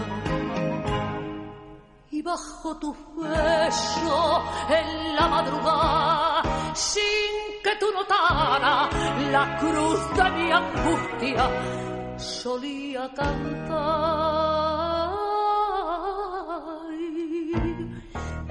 y 2.12 2.22
bajo 2.22 2.78
tu 2.78 2.94
beso 3.16 4.44
en 4.70 5.16
la 5.16 5.28
madrugada 5.28 6.74
sin 6.74 7.62
que 7.64 7.76
tú 7.80 7.86
notaras 7.94 8.90
la 9.32 9.58
cruz 9.58 10.00
de 10.16 10.32
mi 10.32 10.52
angustia 10.52 11.50
solía 12.18 13.12
cantar 13.14 14.40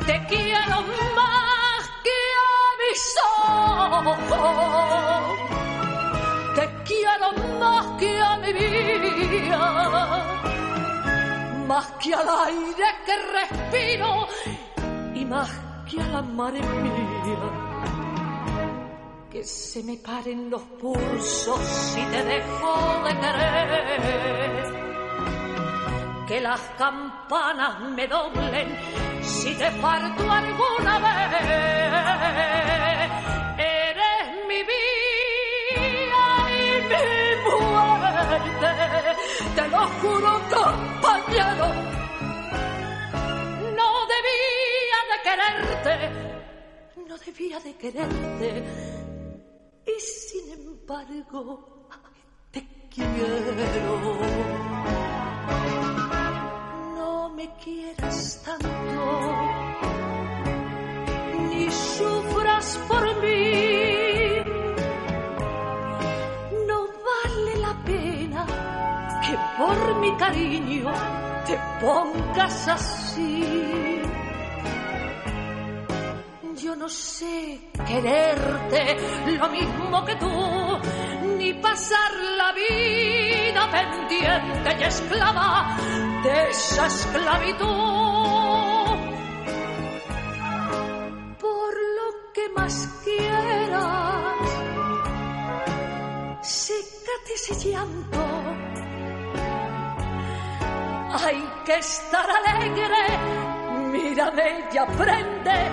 te 0.06 0.26
quiero 0.26 0.76
más 1.18 1.90
que 2.02 2.18
a 2.38 2.52
mis 2.80 3.02
ojos. 3.36 4.77
Más 11.78 11.92
que 12.02 12.12
al 12.12 12.28
aire 12.46 12.88
que 13.06 13.16
respiro 13.38 14.26
y 15.14 15.24
más 15.24 15.48
que 15.88 16.00
a 16.00 16.08
la 16.08 16.22
madre 16.22 16.60
mía. 16.60 17.52
Que 19.30 19.44
se 19.44 19.84
me 19.84 19.96
paren 19.98 20.50
los 20.50 20.62
pulsos 20.80 21.60
si 21.60 22.02
te 22.12 22.24
dejo 22.24 22.74
de 23.04 23.12
querer 23.22 24.64
que 26.26 26.40
las 26.40 26.60
campanas 26.76 27.80
me 27.96 28.08
doblen 28.08 28.68
si 29.22 29.54
te 29.54 29.70
parto 29.82 30.32
alguna 30.40 30.98
vez. 31.06 31.32
Eres 33.86 34.24
mi 34.48 34.60
vida 34.72 36.24
y 36.58 36.62
mi 36.90 37.02
muerte, 37.70 38.66
te 39.54 39.68
lo 39.68 39.82
juro 40.00 40.38
No 43.78 43.90
debía 44.14 44.98
de 45.10 45.16
quererte, 45.26 45.94
no 47.06 47.14
debía 47.18 47.60
de 47.60 47.72
quererte. 47.76 48.64
Y 49.86 50.00
sin 50.00 50.52
embargo, 50.52 51.88
te 52.50 52.66
quiero 52.88 54.18
no 56.96 57.28
me 57.30 57.46
quieras 57.56 58.42
tanto, 58.44 59.02
ni 61.50 61.70
sufras 61.70 62.78
por 62.88 63.22
mí. 63.22 63.47
Por 69.68 69.96
mi 70.00 70.16
cariño 70.16 70.90
te 71.46 71.58
pongas 71.80 72.68
así. 72.68 74.02
Yo 76.62 76.74
no 76.74 76.88
sé 76.88 77.70
quererte 77.86 78.96
lo 79.38 79.48
mismo 79.48 80.04
que 80.06 80.16
tú, 80.16 80.34
ni 81.38 81.52
pasar 81.54 82.12
la 82.40 82.50
vida 82.52 83.62
pendiente 83.76 84.76
y 84.80 84.82
esclava 84.84 85.76
de 86.24 86.50
esa 86.50 86.86
esclavitud. 86.86 87.66
Por 91.44 91.72
lo 91.98 92.08
que 92.34 92.48
más 92.56 92.74
quieras, 93.04 94.48
sécate 96.42 97.30
ese 97.34 97.70
llanto. 97.70 98.77
Hay 101.24 101.50
que 101.64 101.78
estar 101.78 102.26
alegre, 102.30 103.18
mírame 103.92 104.68
y 104.72 104.78
aprende, 104.78 105.70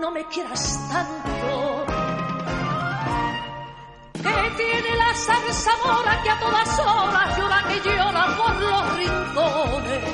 no 0.00 0.10
me 0.10 0.24
quieras 0.26 0.78
tanto 0.90 1.92
que 4.22 4.50
tiene 4.56 4.96
la 4.96 5.14
zarzamora 5.14 6.22
que 6.22 6.30
a 6.30 6.38
todas 6.38 6.78
horas 6.78 7.38
llora 7.38 7.64
que 7.68 7.80
llora 7.80 8.36
por 8.36 8.54
los 8.56 8.96
rincones. 8.96 10.04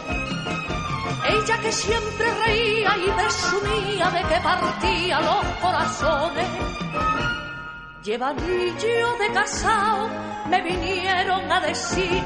Ella 1.29 1.59
que 1.59 1.73
siempre 1.73 2.27
reía 2.47 2.97
y 2.97 3.11
presumía 3.11 4.11
de 4.11 4.23
que 4.29 4.41
partía 4.41 5.21
los 5.21 5.45
corazones. 5.61 6.49
Lleva 8.03 8.29
anillo 8.29 9.13
de 9.19 9.33
casao, 9.33 10.09
me 10.49 10.63
vinieron 10.63 11.53
a 11.53 11.61
decir, 11.61 12.25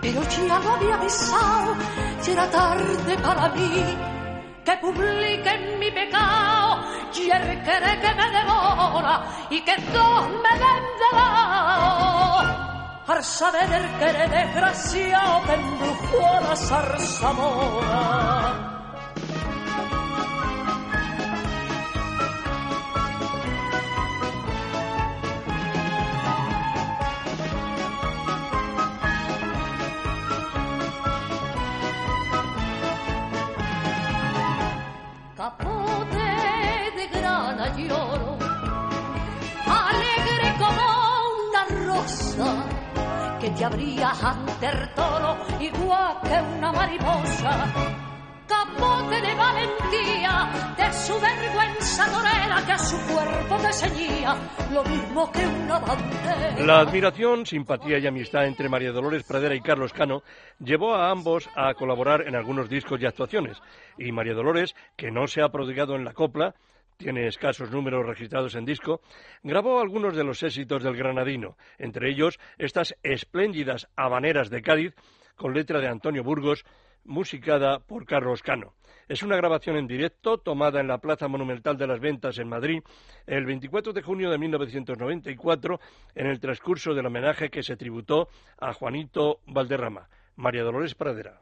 pero 0.00 0.22
ya 0.22 0.58
lo 0.58 0.72
había 0.72 0.96
besado, 0.96 1.76
ya 2.24 2.32
era 2.32 2.50
tarde 2.50 3.18
para 3.18 3.48
mí 3.50 3.84
que 4.64 4.72
publiquen 4.76 5.78
mi 5.78 5.90
pecado 5.90 6.82
y 7.14 7.30
el 7.30 7.62
querer 7.62 8.00
que 8.00 8.14
me 8.14 8.30
devora 8.30 9.22
y 9.50 9.60
que 9.62 9.76
dos 9.92 10.30
me 10.42 10.58
lado. 10.58 10.80
Al 13.06 13.22
saber 13.24 13.70
el 13.72 13.88
querer 13.98 14.30
desgraciado 14.30 15.42
que 15.44 15.52
embrujó 15.54 16.26
a 16.26 16.40
la 16.40 16.56
zarzamora. 16.56 18.69
Que 43.60 43.66
te 43.66 43.74
abrías 43.74 44.24
ante 44.24 44.66
el 44.66 44.94
toro 44.94 45.36
igual 45.60 46.16
que 46.22 46.56
una 46.56 46.72
mariposa. 46.72 47.72
Capote 48.46 49.20
de 49.20 49.34
valentía, 49.34 50.74
de 50.76 50.92
su 50.92 51.12
vergüenza 51.20 52.06
torera 52.10 52.62
que 52.64 52.72
a 52.72 52.78
su 52.78 52.96
cuerpo 53.12 53.56
te 53.58 53.72
ceñía, 53.72 54.34
lo 54.72 54.82
mismo 54.84 55.30
que 55.30 55.46
una 55.46 55.78
bandera. 55.78 56.66
La 56.66 56.80
admiración, 56.80 57.44
simpatía 57.44 57.98
y 57.98 58.06
amistad 58.06 58.46
entre 58.46 58.68
María 58.68 58.92
Dolores 58.92 59.24
Pradera 59.24 59.54
y 59.54 59.60
Carlos 59.60 59.92
Cano 59.92 60.22
llevó 60.58 60.94
a 60.94 61.10
ambos 61.10 61.48
a 61.54 61.74
colaborar 61.74 62.26
en 62.26 62.36
algunos 62.36 62.68
discos 62.68 63.00
y 63.00 63.06
actuaciones. 63.06 63.58
Y 63.98 64.10
María 64.10 64.34
Dolores, 64.34 64.74
que 64.96 65.10
no 65.10 65.28
se 65.28 65.42
ha 65.42 65.50
prodigado 65.50 65.96
en 65.96 66.04
la 66.04 66.14
copla, 66.14 66.54
tiene 67.00 67.26
escasos 67.26 67.70
números 67.70 68.04
registrados 68.04 68.54
en 68.54 68.66
disco, 68.66 69.00
grabó 69.42 69.80
algunos 69.80 70.14
de 70.14 70.22
los 70.22 70.42
éxitos 70.42 70.82
del 70.82 70.96
granadino, 70.96 71.56
entre 71.78 72.10
ellos 72.10 72.38
estas 72.58 72.94
espléndidas 73.02 73.88
habaneras 73.96 74.50
de 74.50 74.60
Cádiz, 74.60 74.94
con 75.34 75.54
letra 75.54 75.80
de 75.80 75.88
Antonio 75.88 76.22
Burgos, 76.22 76.64
musicada 77.04 77.78
por 77.78 78.04
Carlos 78.04 78.42
Cano. 78.42 78.74
Es 79.08 79.22
una 79.22 79.36
grabación 79.36 79.76
en 79.76 79.86
directo 79.86 80.36
tomada 80.36 80.80
en 80.80 80.88
la 80.88 80.98
Plaza 80.98 81.26
Monumental 81.26 81.78
de 81.78 81.86
las 81.86 82.00
Ventas 82.00 82.38
en 82.38 82.48
Madrid 82.48 82.82
el 83.26 83.46
24 83.46 83.94
de 83.94 84.02
junio 84.02 84.30
de 84.30 84.36
1994 84.36 85.80
en 86.14 86.26
el 86.26 86.38
transcurso 86.38 86.92
del 86.92 87.06
homenaje 87.06 87.48
que 87.48 87.62
se 87.62 87.78
tributó 87.78 88.28
a 88.58 88.74
Juanito 88.74 89.40
Valderrama. 89.46 90.10
María 90.36 90.62
Dolores 90.62 90.94
Pradera. 90.94 91.40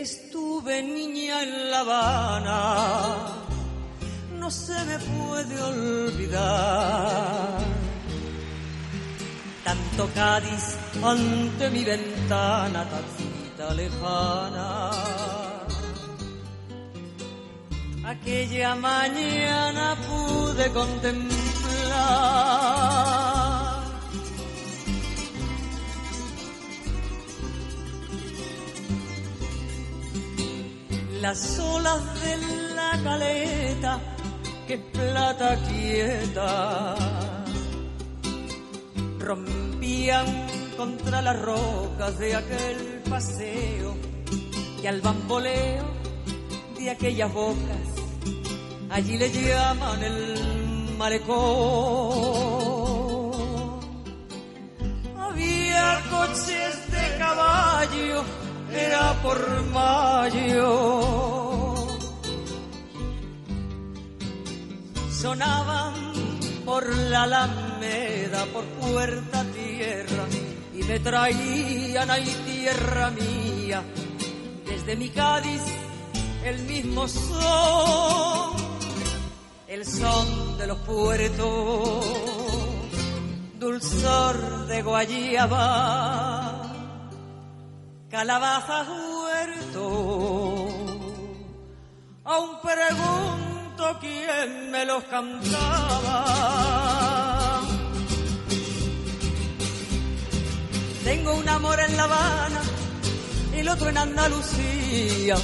Estuve 0.00 0.82
niña 0.82 1.42
en 1.42 1.70
La 1.70 1.80
Habana, 1.80 3.16
no 4.38 4.50
se 4.50 4.84
me 4.84 4.98
puede 4.98 5.62
olvidar. 5.62 7.58
Tanto 9.64 10.10
Cádiz 10.14 10.76
ante 11.02 11.70
mi 11.70 11.84
ventana, 11.84 12.86
tacita 12.88 13.74
lejana. 13.74 14.90
Aquella 18.04 18.74
mañana 18.74 19.96
pude 20.08 20.72
contemplar 20.72 21.40
las 31.20 31.58
olas 31.58 32.00
de 32.22 32.36
la 32.74 32.98
caleta, 33.02 34.00
que 34.66 34.78
plata 34.78 35.56
quieta, 35.68 36.94
rompían 39.18 40.26
contra 40.76 41.20
las 41.20 41.38
rocas 41.40 42.18
de 42.18 42.36
aquel 42.36 43.02
paseo 43.08 43.96
y 44.82 44.86
al 44.86 45.02
bamboleo 45.02 45.84
de 46.78 46.90
aquellas 46.90 47.32
bocas, 47.32 47.86
allí 48.88 49.18
le 49.18 49.30
llaman 49.30 50.02
el 50.02 50.96
malecón. 50.96 51.40
Había 55.18 56.00
coches 56.10 56.90
de 56.90 57.18
caballo 57.18 58.24
era 58.72 59.14
por 59.22 59.62
mayo. 59.66 60.70
Sonaban 65.10 65.94
por 66.64 66.96
la 66.96 67.22
alameda, 67.24 68.46
por 68.52 68.64
puerta 68.64 69.44
tierra, 69.44 70.24
y 70.74 70.82
me 70.82 70.98
traían 71.00 72.10
ahí 72.10 72.34
tierra 72.46 73.10
mía, 73.10 73.82
desde 74.66 74.96
mi 74.96 75.10
Cádiz 75.10 75.62
el 76.44 76.62
mismo 76.62 77.06
son, 77.06 78.56
el 79.68 79.84
son 79.84 80.58
de 80.58 80.66
los 80.66 80.78
puertos, 80.78 82.06
dulzor 83.58 84.66
de 84.68 84.82
guayaba 84.82 86.69
calabazas 88.10 88.88
huerto. 88.88 90.68
Aún 92.24 92.50
pregunto 92.60 93.98
quién 94.00 94.70
me 94.70 94.84
los 94.84 95.04
cantaba. 95.04 96.24
Tengo 101.04 101.34
un 101.34 101.48
amor 101.48 101.80
en 101.80 101.96
La 101.96 102.04
Habana 102.04 102.60
y 103.54 103.60
el 103.60 103.68
otro 103.68 103.88
en 103.88 103.98
Andalucía. 103.98 105.36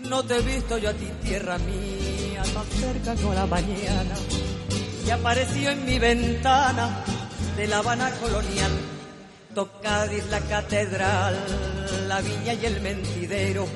No 0.00 0.24
te 0.24 0.36
he 0.36 0.42
visto 0.42 0.76
yo 0.78 0.90
a 0.90 0.92
ti, 0.92 1.06
tierra 1.22 1.56
mía, 1.58 2.42
tan 2.42 2.66
cerca 2.80 3.14
con 3.22 3.34
la 3.34 3.46
mañana. 3.46 4.14
Y 5.06 5.10
apareció 5.10 5.70
en 5.70 5.84
mi 5.86 5.98
ventana 5.98 7.04
de 7.56 7.66
La 7.66 7.78
Habana 7.78 8.10
colonial 8.20 8.99
Cádiz, 9.82 10.24
la 10.30 10.40
catedral, 10.40 11.36
la 12.06 12.20
viña 12.20 12.54
y 12.54 12.66
el 12.66 12.80
mentidero, 12.80 13.66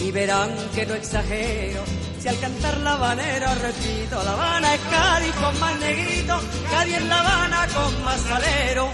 y 0.00 0.10
verán 0.10 0.50
que 0.74 0.86
no 0.86 0.94
exagero. 0.94 1.82
Si 2.18 2.28
al 2.28 2.40
cantar 2.40 2.78
la 2.78 2.94
habanera 2.94 3.54
repito, 3.54 4.22
La 4.24 4.32
Habana 4.32 4.74
es 4.74 4.80
Cádiz 4.90 5.34
con 5.34 5.60
más 5.60 5.78
negrito, 5.78 6.40
Cádiz 6.70 6.96
es 6.96 7.04
La 7.04 7.20
Habana 7.20 7.66
con 7.74 8.04
más 8.04 8.20
salero. 8.20 8.88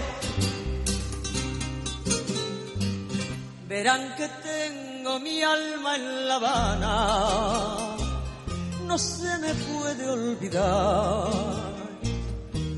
Verán 3.67 4.15
que 4.15 4.27
tengo 4.43 5.19
mi 5.19 5.41
alma 5.41 5.95
en 5.95 6.27
La 6.27 6.35
Habana, 6.35 7.97
no 8.85 8.97
se 8.97 9.37
me 9.39 9.53
puede 9.53 10.09
olvidar. 10.09 11.29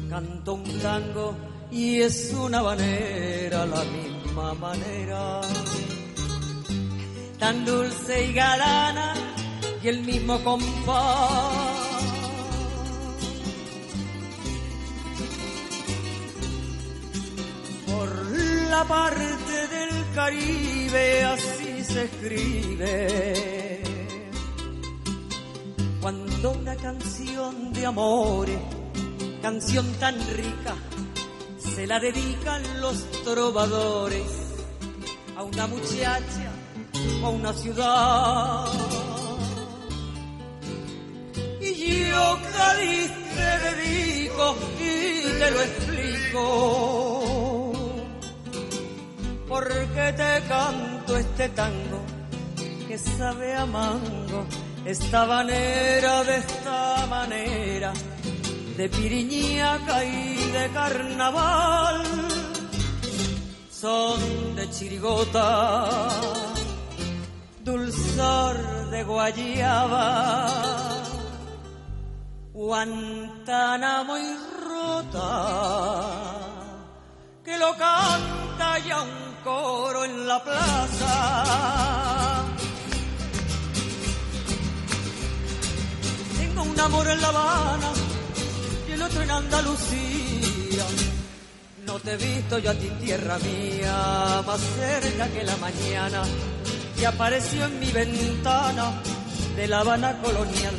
Canto 0.09 0.53
un 0.53 0.79
tango 0.79 1.46
y 1.71 2.01
es 2.01 2.33
una 2.33 2.63
manera, 2.63 3.65
la 3.65 3.83
misma 3.83 4.53
manera, 4.53 5.41
tan 7.37 7.65
dulce 7.65 8.25
y 8.25 8.33
galana 8.33 9.13
y 9.83 9.87
el 9.87 10.01
mismo 10.03 10.43
compás. 10.43 11.87
Por 17.85 18.09
la 18.69 18.83
parte 18.85 19.67
del 19.67 20.13
Caribe 20.15 21.23
así 21.25 21.83
se 21.83 22.03
escribe. 22.05 23.83
Cuando 26.01 26.51
una 26.51 26.75
canción 26.75 27.73
de 27.73 27.85
amores, 27.85 28.59
canción 29.41 29.85
tan 29.99 30.15
rica, 30.35 30.75
se 31.77 31.85
la 31.85 31.99
dedican 31.99 32.81
los 32.81 32.97
trovadores 33.23 34.25
a 35.35 35.43
una 35.43 35.67
muchacha 35.67 36.51
o 37.21 37.27
a 37.27 37.29
una 37.29 37.53
ciudad. 37.53 38.65
Y 41.61 42.09
yo 42.09 42.39
Cádiz 42.51 43.11
te 43.35 43.49
dedico 43.67 44.55
y 44.79 45.21
te 45.39 45.51
lo 45.51 45.61
explico. 45.61 46.41
Porque 49.47 50.13
te 50.13 50.33
canto 50.47 51.15
este 51.15 51.49
tango 51.49 52.01
que 52.87 52.97
sabe 52.97 53.53
a 53.53 53.67
mango, 53.67 54.47
esta 54.83 55.27
manera 55.27 56.23
de 56.23 56.37
esta 56.37 57.05
manera 57.05 57.93
de 58.77 58.89
piriñaca 58.89 60.03
y 60.05 60.36
de 60.57 60.69
carnaval, 60.71 62.01
son 63.69 64.55
de 64.55 64.69
chirigota, 64.69 66.09
dulzor 67.63 68.57
de 68.89 69.03
guayaba, 69.03 70.49
Guantánamo 72.53 74.17
y 74.17 74.29
rota, 74.67 75.29
que 77.45 77.57
lo 77.57 77.71
canta 77.77 78.79
ya 78.79 79.01
un 79.03 79.35
coro 79.43 80.05
en 80.05 80.27
la 80.27 80.43
plaza. 80.43 81.13
Tengo 86.39 86.63
un 86.63 86.79
amor 86.79 87.07
en 87.07 87.21
La 87.21 87.27
Habana 87.27 87.97
el 88.97 89.03
otro 89.03 89.21
en 89.21 89.31
Andalucía. 89.31 90.26
Te 92.03 92.13
he 92.13 92.17
visto 92.17 92.59
yo 92.59 92.71
a 92.71 92.73
ti, 92.73 92.89
tierra 93.01 93.37
mía, 93.39 94.41
más 94.45 94.61
cerca 94.61 95.27
que 95.27 95.43
la 95.43 95.57
mañana, 95.57 96.21
que 96.97 97.05
apareció 97.05 97.65
en 97.65 97.79
mi 97.79 97.91
ventana 97.91 99.01
de 99.55 99.67
La 99.67 99.79
Habana 99.79 100.17
colonial. 100.21 100.75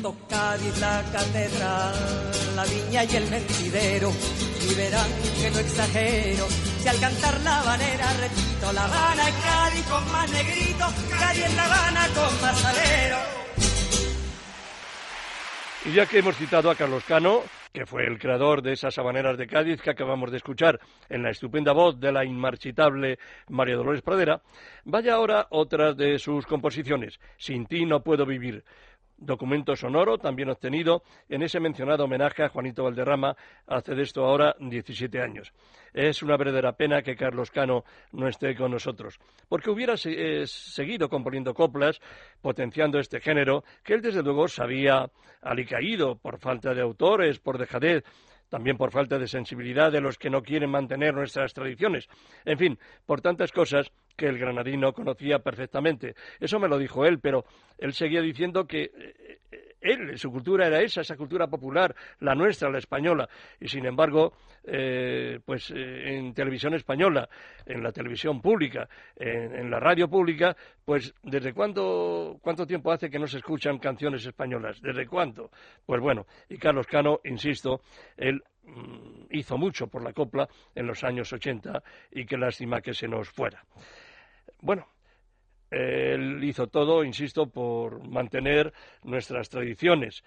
Tocadis, 0.00 0.78
la 0.78 1.02
catedral, 1.12 1.94
la 2.54 2.64
viña 2.64 3.04
y 3.04 3.16
el 3.16 3.28
mentidero, 3.28 4.12
y 4.62 4.74
verán 4.74 5.10
que 5.40 5.50
no 5.50 5.58
exagero. 5.58 6.46
Si 6.80 6.88
al 6.88 7.00
cantar 7.00 7.40
la 7.40 7.62
banera 7.62 8.12
repito, 8.14 8.72
La 8.72 8.84
Habana 8.84 9.28
es 9.28 9.34
Cádiz 9.34 9.84
con 9.86 10.12
más 10.12 10.30
negrito, 10.30 10.86
Cádiz 11.18 11.44
es 11.44 11.54
La 11.54 11.64
Habana 11.64 12.08
con 12.14 12.40
más 12.40 12.58
salero. 12.58 13.18
Y 15.84 15.92
ya 15.92 16.06
que 16.06 16.18
hemos 16.18 16.36
citado 16.36 16.70
a 16.70 16.74
Carlos 16.74 17.02
Cano, 17.06 17.42
que 17.76 17.84
fue 17.84 18.06
el 18.06 18.18
creador 18.18 18.62
de 18.62 18.72
esas 18.72 18.96
habaneras 18.96 19.36
de 19.36 19.46
Cádiz 19.46 19.82
que 19.82 19.90
acabamos 19.90 20.30
de 20.30 20.38
escuchar 20.38 20.80
en 21.10 21.22
la 21.22 21.28
estupenda 21.28 21.72
voz 21.72 22.00
de 22.00 22.10
la 22.10 22.24
inmarchitable 22.24 23.18
María 23.50 23.76
Dolores 23.76 24.00
Pradera, 24.00 24.40
vaya 24.86 25.12
ahora 25.12 25.46
otra 25.50 25.92
de 25.92 26.18
sus 26.18 26.46
composiciones, 26.46 27.20
Sin 27.36 27.66
ti 27.66 27.84
no 27.84 28.02
puedo 28.02 28.24
vivir. 28.24 28.64
Documento 29.18 29.74
sonoro 29.74 30.18
también 30.18 30.50
obtenido 30.50 31.02
en 31.30 31.42
ese 31.42 31.58
mencionado 31.58 32.04
homenaje 32.04 32.42
a 32.42 32.50
Juanito 32.50 32.84
Valderrama 32.84 33.34
hace 33.66 33.94
de 33.94 34.02
esto 34.02 34.24
ahora 34.24 34.54
17 34.60 35.22
años. 35.22 35.54
Es 35.94 36.22
una 36.22 36.36
verdadera 36.36 36.72
pena 36.72 37.00
que 37.00 37.16
Carlos 37.16 37.50
Cano 37.50 37.84
no 38.12 38.28
esté 38.28 38.54
con 38.54 38.72
nosotros, 38.72 39.18
porque 39.48 39.70
hubiera 39.70 39.94
eh, 40.04 40.44
seguido 40.46 41.08
componiendo 41.08 41.54
coplas, 41.54 41.98
potenciando 42.42 42.98
este 42.98 43.20
género, 43.20 43.64
que 43.82 43.94
él 43.94 44.02
desde 44.02 44.22
luego 44.22 44.48
sabía 44.48 45.10
alicaído 45.40 46.16
por 46.16 46.38
falta 46.38 46.74
de 46.74 46.82
autores, 46.82 47.38
por 47.38 47.56
dejadez, 47.56 48.04
también 48.50 48.76
por 48.76 48.92
falta 48.92 49.18
de 49.18 49.28
sensibilidad 49.28 49.90
de 49.90 50.00
los 50.00 50.18
que 50.18 50.30
no 50.30 50.42
quieren 50.42 50.70
mantener 50.70 51.14
nuestras 51.14 51.54
tradiciones. 51.54 52.06
En 52.44 52.58
fin, 52.58 52.78
por 53.06 53.20
tantas 53.20 53.50
cosas 53.50 53.90
que 54.16 54.26
el 54.26 54.38
granadino 54.38 54.92
conocía 54.92 55.38
perfectamente. 55.38 56.14
Eso 56.40 56.58
me 56.58 56.68
lo 56.68 56.78
dijo 56.78 57.04
él, 57.04 57.20
pero 57.20 57.44
él 57.78 57.92
seguía 57.92 58.20
diciendo 58.22 58.66
que 58.66 58.84
eh, 58.84 59.38
eh, 59.50 59.74
él, 59.80 60.18
su 60.18 60.30
cultura 60.30 60.66
era 60.66 60.80
esa, 60.80 61.02
esa 61.02 61.16
cultura 61.16 61.46
popular, 61.46 61.94
la 62.20 62.34
nuestra, 62.34 62.70
la 62.70 62.78
española, 62.78 63.28
y 63.60 63.68
sin 63.68 63.86
embargo, 63.86 64.32
eh, 64.64 65.38
pues 65.44 65.70
en 65.70 66.34
televisión 66.34 66.74
española, 66.74 67.28
en 67.64 67.82
la 67.82 67.92
televisión 67.92 68.40
pública, 68.40 68.88
en, 69.14 69.70
la 69.70 69.78
radio 69.78 70.08
pública, 70.08 70.56
pues 70.84 71.14
¿desde 71.22 71.52
cuándo, 71.52 72.38
cuánto 72.42 72.66
tiempo 72.66 72.90
hace 72.90 73.10
que 73.10 73.18
no 73.18 73.26
se 73.26 73.38
escuchan 73.38 73.78
canciones 73.78 74.26
españolas? 74.26 74.80
¿Desde 74.80 75.06
cuánto? 75.06 75.50
Pues 75.84 76.00
bueno, 76.00 76.26
y 76.48 76.58
Carlos 76.58 76.86
Cano, 76.86 77.20
insisto, 77.24 77.82
él 78.16 78.42
mm, 78.64 79.26
hizo 79.30 79.56
mucho 79.56 79.86
por 79.86 80.02
la 80.02 80.12
copla 80.12 80.48
en 80.74 80.86
los 80.86 81.04
años 81.04 81.32
80 81.32 81.82
y 82.12 82.26
qué 82.26 82.36
lástima 82.36 82.80
que 82.80 82.94
se 82.94 83.06
nos 83.06 83.28
fuera. 83.30 83.62
Bueno, 84.60 84.86
él 85.70 86.42
hizo 86.44 86.68
todo, 86.68 87.04
insisto, 87.04 87.48
por 87.48 88.06
mantener 88.08 88.72
nuestras 89.02 89.48
tradiciones. 89.48 90.24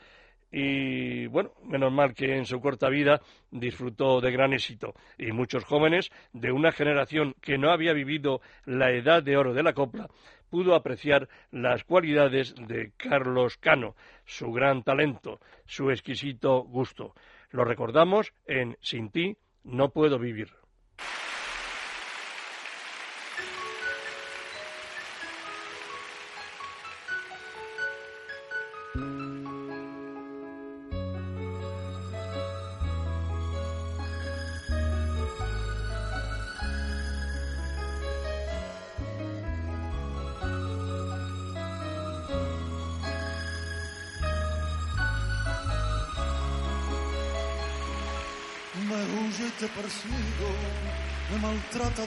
Y 0.52 1.28
bueno, 1.28 1.52
menos 1.64 1.92
mal 1.92 2.16
que 2.16 2.36
en 2.36 2.46
su 2.46 2.60
corta 2.60 2.90
vida 2.90 3.22
disfrutó 3.52 4.20
de 4.20 4.32
gran 4.32 4.54
éxito. 4.54 4.96
Y 5.18 5.32
muchos 5.32 5.64
jóvenes 5.64 6.10
de 6.34 6.52
una 6.52 6.72
generación 6.72 7.36
que 7.42 7.58
no 7.58 7.72
había 7.72 7.94
vivido 7.94 8.42
la 8.66 8.92
edad 8.92 9.22
de 9.22 9.38
oro 9.38 9.54
de 9.54 9.64
la 9.64 9.74
copla 9.74 10.10
pudo 10.50 10.76
apreciar 10.76 11.30
las 11.52 11.84
cualidades 11.84 12.56
de 12.56 12.92
Carlos 12.98 13.58
Cano, 13.58 13.96
su 14.26 14.52
gran 14.52 14.84
talento, 14.84 15.40
su 15.66 15.92
exquisito 15.92 16.64
gusto. 16.64 17.14
Lo 17.52 17.64
recordamos 17.64 18.34
en 18.46 18.78
Sin 18.82 19.12
ti 19.12 19.38
no 19.64 19.90
puedo 19.90 20.18
vivir. 20.18 20.50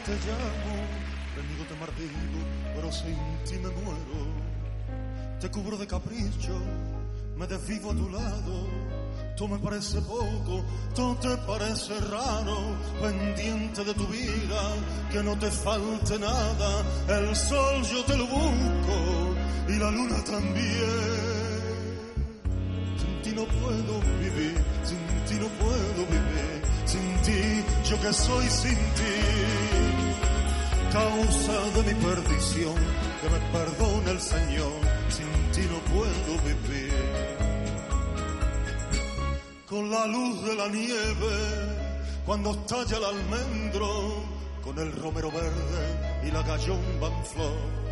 Te 0.01 0.13
llamo, 0.13 0.75
venido 1.37 1.65
te 1.69 1.75
martirio, 1.77 2.41
pero 2.75 2.91
sin 2.91 3.17
ti 3.45 3.55
me 3.55 3.69
muero. 3.69 4.21
Te 5.41 5.51
cubro 5.51 5.77
de 5.77 5.87
capricho, 5.87 6.59
me 7.37 7.47
desvivo 7.47 7.91
a 7.91 7.95
tu 7.95 8.09
lado. 8.09 8.93
Tú 9.37 9.49
me 9.49 9.59
parece 9.59 10.01
poco, 10.03 10.65
tú 10.95 11.17
te 11.17 11.37
parece 11.39 11.99
raro, 12.01 12.77
pendiente 13.01 13.83
de 13.85 13.95
tu 13.95 14.07
vida, 14.07 14.63
que 15.11 15.23
no 15.23 15.39
te 15.39 15.51
falte 15.51 16.19
nada. 16.19 16.85
El 17.09 17.35
sol 17.35 17.83
yo 17.83 18.05
te 18.05 18.17
lo 18.17 18.27
busco 18.27 19.35
y 19.69 19.79
la 19.79 19.91
luna 19.91 20.23
también. 20.25 21.23
Sin 22.99 23.23
ti 23.23 23.31
no 23.33 23.45
puedo 23.45 24.01
vivir, 24.21 24.55
sin 24.85 24.99
ti 25.27 25.35
no 25.41 25.49
puedo 25.49 26.07
vivir, 26.07 26.22
que 28.03 28.13
soy 28.13 28.47
sin 28.51 28.77
ti. 28.99 29.19
Causa 30.93 31.59
de 31.77 31.83
mi 31.89 31.95
perdición, 32.03 32.75
que 33.21 33.29
me 33.31 33.41
perdone 33.57 34.11
el 34.11 34.21
Señor, 34.21 34.81
sin 35.09 35.31
ti 35.53 35.63
no 35.73 35.79
puedo 35.95 36.33
vivir. 36.45 36.93
Con 39.67 39.91
la 39.91 40.07
luz 40.07 40.45
de 40.45 40.55
la 40.55 40.69
nieve, 40.69 41.37
cuando 42.27 42.51
estalla 42.51 42.97
el 42.99 43.05
almendro, 43.05 44.25
con 44.63 44.79
el 44.79 44.93
romero 44.93 45.31
verde 45.31 45.85
y 46.27 46.31
la 46.31 46.43
gallomba 46.43 47.09
en 47.09 47.25
flor 47.25 47.83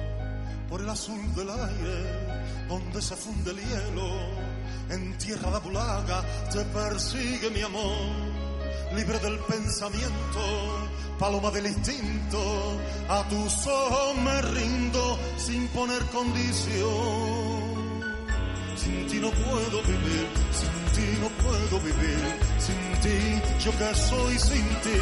por 0.71 0.81
el 0.81 0.89
azul 0.89 1.35
del 1.35 1.51
aire, 1.51 2.69
donde 2.69 3.03
se 3.03 3.17
funde 3.17 3.51
el 3.51 3.59
hielo, 3.59 4.09
en 4.89 5.19
tierra 5.19 5.51
de 5.51 5.59
Bulaga 5.59 6.23
te 6.53 6.65
persigue 6.67 7.51
mi 7.51 7.61
amor, 7.61 8.30
libre 8.95 9.19
del 9.19 9.39
pensamiento, 9.41 10.41
paloma 11.19 11.51
del 11.51 11.67
instinto, 11.67 12.79
a 13.09 13.23
tus 13.29 13.67
ojos 13.67 14.17
me 14.17 14.43
rindo 14.43 15.19
sin 15.37 15.67
poner 15.69 16.03
condición. 16.07 17.81
Sin 18.77 19.07
ti 19.09 19.21
no 19.21 19.31
puedo 19.31 19.83
vivir, 19.83 20.27
sin 20.53 20.93
ti 20.95 21.19
no 21.21 21.29
puedo 21.45 21.81
vivir, 21.81 22.39
sin 22.59 23.01
ti 23.03 23.43
yo 23.65 23.71
que 23.79 23.95
soy 23.95 24.39
sin 24.39 24.67
ti 24.81 25.01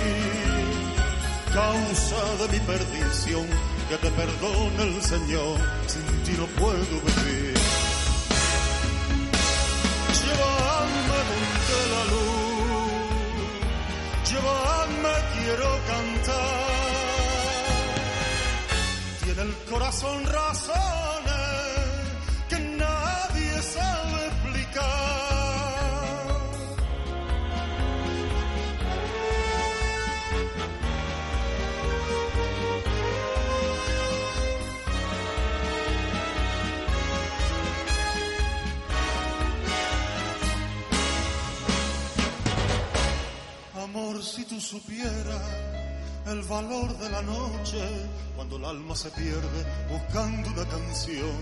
causa 1.52 2.22
de 2.40 2.46
mi 2.52 2.60
perdición, 2.60 3.46
que 3.88 3.96
te 3.96 4.10
perdone 4.10 4.82
el 4.82 5.02
Señor, 5.02 5.58
sin 5.86 6.06
ti 6.24 6.32
no 6.38 6.46
puedo 6.60 6.96
vivir. 7.08 7.54
Llévame 10.20 11.18
donde 11.30 11.78
la 11.94 12.02
luz, 12.12 12.27
llévame 14.38 15.14
quiero 15.34 15.80
cantar. 15.86 16.58
Tiene 19.24 19.42
el 19.42 19.54
corazón 19.70 20.24
razones 20.26 21.07
si 44.38 44.44
tú 44.44 44.60
supieras 44.60 45.42
el 46.26 46.42
valor 46.42 46.96
de 46.98 47.10
la 47.10 47.22
noche, 47.22 47.82
cuando 48.36 48.56
el 48.56 48.66
alma 48.66 48.94
se 48.94 49.10
pierde 49.10 49.66
buscando 49.90 50.50
una 50.50 50.64
canción, 50.64 51.36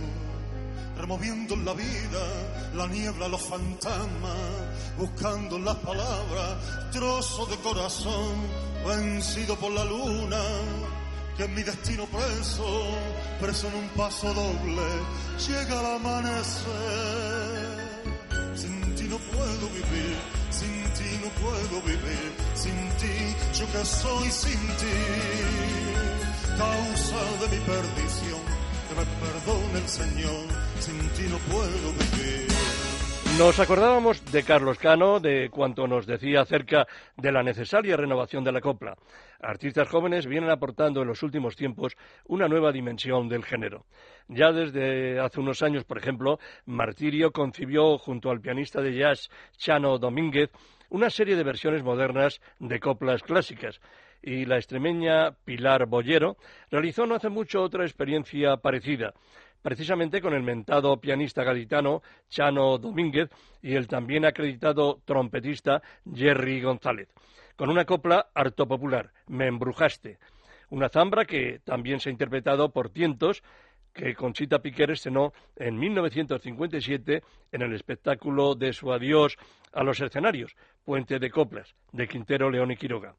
removiendo 0.96 1.52
en 1.54 1.66
la 1.66 1.74
vida 1.74 2.22
la 2.74 2.86
niebla, 2.86 3.28
los 3.28 3.42
fantasmas, 3.42 4.38
buscando 4.96 5.58
las 5.58 5.76
palabras 5.76 6.56
trozos 6.90 7.50
de 7.50 7.56
corazón, 7.56 8.34
vencido 8.86 9.56
por 9.56 9.72
la 9.72 9.84
luna, 9.84 10.42
que 11.36 11.44
en 11.44 11.54
mi 11.54 11.62
destino 11.64 12.06
preso, 12.06 12.86
preso 13.38 13.68
en 13.68 13.74
un 13.74 13.88
paso 13.90 14.32
doble, 14.32 14.88
llega 15.46 15.80
al 15.80 15.96
amanecer. 15.96 16.66
Sin 18.54 18.94
ti 18.94 19.04
no 19.04 19.18
puedo 19.18 19.68
vivir, 19.68 20.16
sin 20.50 20.82
ti 20.94 21.20
no 21.22 21.28
puedo 21.42 21.82
vivir, 21.82 22.45
sin 22.66 22.88
ti 23.00 23.16
yo 23.58 23.66
que 23.72 23.84
soy 23.84 24.28
sin 24.30 24.60
ti. 24.80 24.96
Causa 26.58 27.22
de 27.40 27.56
mi 27.56 27.62
perdición, 27.64 28.40
que 28.88 28.94
me 28.98 29.06
perdone 29.24 29.78
el 29.78 29.88
Señor, 29.88 30.46
sin 30.80 30.98
ti 31.10 31.22
no 31.30 31.38
puedo 31.52 31.92
vivir. 31.92 32.46
Nos 33.38 33.60
acordábamos 33.60 34.24
de 34.32 34.42
Carlos 34.42 34.78
Cano, 34.78 35.20
de 35.20 35.50
cuanto 35.50 35.86
nos 35.86 36.06
decía 36.06 36.40
acerca 36.40 36.86
de 37.18 37.30
la 37.30 37.42
necesaria 37.42 37.94
renovación 37.94 38.42
de 38.44 38.52
la 38.52 38.62
copla. 38.62 38.96
Artistas 39.40 39.88
jóvenes 39.88 40.26
vienen 40.26 40.48
aportando 40.48 41.02
en 41.02 41.08
los 41.08 41.22
últimos 41.22 41.54
tiempos 41.54 41.94
una 42.24 42.48
nueva 42.48 42.72
dimensión 42.72 43.28
del 43.28 43.44
género. 43.44 43.84
Ya 44.28 44.52
desde 44.52 45.20
hace 45.20 45.40
unos 45.40 45.62
años, 45.62 45.84
por 45.84 45.98
ejemplo, 45.98 46.38
Martirio 46.64 47.30
concibió 47.30 47.98
junto 47.98 48.30
al 48.30 48.40
pianista 48.40 48.80
de 48.80 48.96
jazz 48.96 49.28
Chano 49.58 49.98
Domínguez 49.98 50.50
una 50.90 51.10
serie 51.10 51.36
de 51.36 51.44
versiones 51.44 51.82
modernas 51.82 52.40
de 52.58 52.80
coplas 52.80 53.22
clásicas. 53.22 53.80
Y 54.22 54.44
la 54.44 54.56
extremeña 54.56 55.32
Pilar 55.44 55.86
Bollero 55.86 56.36
realizó 56.70 57.06
no 57.06 57.14
hace 57.14 57.28
mucho 57.28 57.62
otra 57.62 57.84
experiencia 57.84 58.56
parecida 58.56 59.14
precisamente 59.66 60.20
con 60.20 60.32
el 60.32 60.44
mentado 60.44 61.00
pianista 61.00 61.42
gaditano 61.42 62.00
Chano 62.28 62.78
Domínguez 62.78 63.30
y 63.60 63.74
el 63.74 63.88
también 63.88 64.24
acreditado 64.24 65.00
trompetista 65.04 65.82
Jerry 66.14 66.60
González, 66.60 67.08
con 67.56 67.68
una 67.70 67.84
copla 67.84 68.28
harto 68.32 68.68
popular, 68.68 69.10
Me 69.26 69.48
embrujaste, 69.48 70.20
una 70.70 70.88
zambra 70.88 71.24
que 71.24 71.60
también 71.64 71.98
se 71.98 72.08
ha 72.08 72.12
interpretado 72.12 72.70
por 72.70 72.90
Tientos, 72.90 73.42
que 73.96 74.14
Conchita 74.14 74.60
Piquer 74.60 74.90
estrenó 74.90 75.32
en 75.56 75.78
1957 75.78 77.22
en 77.50 77.62
el 77.62 77.72
espectáculo 77.72 78.54
de 78.54 78.72
su 78.74 78.92
adiós 78.92 79.36
a 79.72 79.82
los 79.82 80.00
escenarios, 80.00 80.54
Puente 80.84 81.18
de 81.18 81.30
Coplas, 81.30 81.74
de 81.92 82.06
Quintero 82.06 82.50
León 82.50 82.70
y 82.70 82.76
Quiroga. 82.76 83.14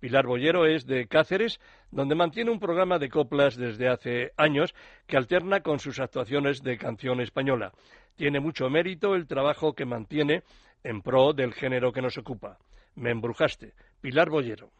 Pilar 0.00 0.26
Bollero 0.26 0.66
es 0.66 0.86
de 0.86 1.06
Cáceres, 1.06 1.60
donde 1.92 2.16
mantiene 2.16 2.50
un 2.50 2.58
programa 2.58 2.98
de 2.98 3.08
coplas 3.08 3.56
desde 3.56 3.88
hace 3.88 4.32
años 4.36 4.74
que 5.06 5.16
alterna 5.16 5.60
con 5.60 5.78
sus 5.78 6.00
actuaciones 6.00 6.62
de 6.62 6.76
canción 6.76 7.20
española. 7.20 7.72
Tiene 8.16 8.40
mucho 8.40 8.68
mérito 8.68 9.14
el 9.14 9.28
trabajo 9.28 9.74
que 9.74 9.84
mantiene 9.84 10.42
en 10.82 11.02
pro 11.02 11.34
del 11.34 11.52
género 11.52 11.92
que 11.92 12.02
nos 12.02 12.18
ocupa. 12.18 12.58
Me 12.96 13.10
embrujaste. 13.10 13.74
Pilar 14.00 14.28
Bollero. 14.28 14.70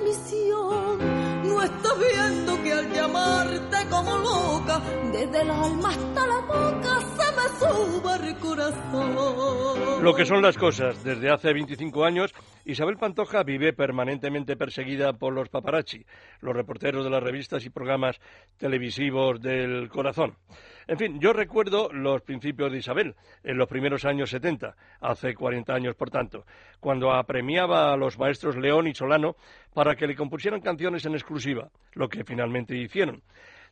Remisión. 0.00 0.98
No 1.48 1.62
estás 1.62 1.98
viendo 1.98 2.62
que 2.62 2.72
al 2.72 2.92
llamarte 2.92 3.76
como 3.88 4.18
loca, 4.18 4.80
desde 5.12 5.42
el 5.42 5.50
alma 5.50 5.90
hasta 5.90 6.26
la 6.26 6.40
boca 6.40 7.00
se 7.16 7.26
me 7.36 7.48
sube 7.58 8.28
el 8.28 8.36
corazón. 8.36 10.02
Lo 10.04 10.14
que 10.14 10.24
son 10.24 10.42
las 10.42 10.56
cosas. 10.56 11.02
Desde 11.04 11.30
hace 11.30 11.52
25 11.52 12.04
años, 12.04 12.34
Isabel 12.70 12.96
Pantoja 12.96 13.42
vive 13.42 13.72
permanentemente 13.72 14.56
perseguida 14.56 15.12
por 15.12 15.32
los 15.32 15.48
paparazzi, 15.48 16.06
los 16.40 16.54
reporteros 16.54 17.02
de 17.02 17.10
las 17.10 17.22
revistas 17.22 17.64
y 17.66 17.70
programas 17.70 18.20
televisivos 18.58 19.40
del 19.42 19.88
corazón. 19.88 20.36
En 20.86 20.96
fin, 20.96 21.20
yo 21.20 21.32
recuerdo 21.32 21.92
los 21.92 22.22
principios 22.22 22.70
de 22.70 22.78
Isabel, 22.78 23.16
en 23.42 23.58
los 23.58 23.68
primeros 23.68 24.04
años 24.04 24.30
70, 24.30 24.76
hace 25.00 25.34
40 25.34 25.74
años 25.74 25.96
por 25.96 26.10
tanto, 26.10 26.46
cuando 26.78 27.12
apremiaba 27.12 27.92
a 27.92 27.96
los 27.96 28.18
maestros 28.18 28.56
León 28.56 28.86
y 28.86 28.94
Solano 28.94 29.34
para 29.74 29.96
que 29.96 30.06
le 30.06 30.14
compusieran 30.14 30.60
canciones 30.60 31.04
en 31.06 31.14
exclusiva, 31.14 31.70
lo 31.94 32.08
que 32.08 32.22
finalmente 32.22 32.76
hicieron. 32.76 33.22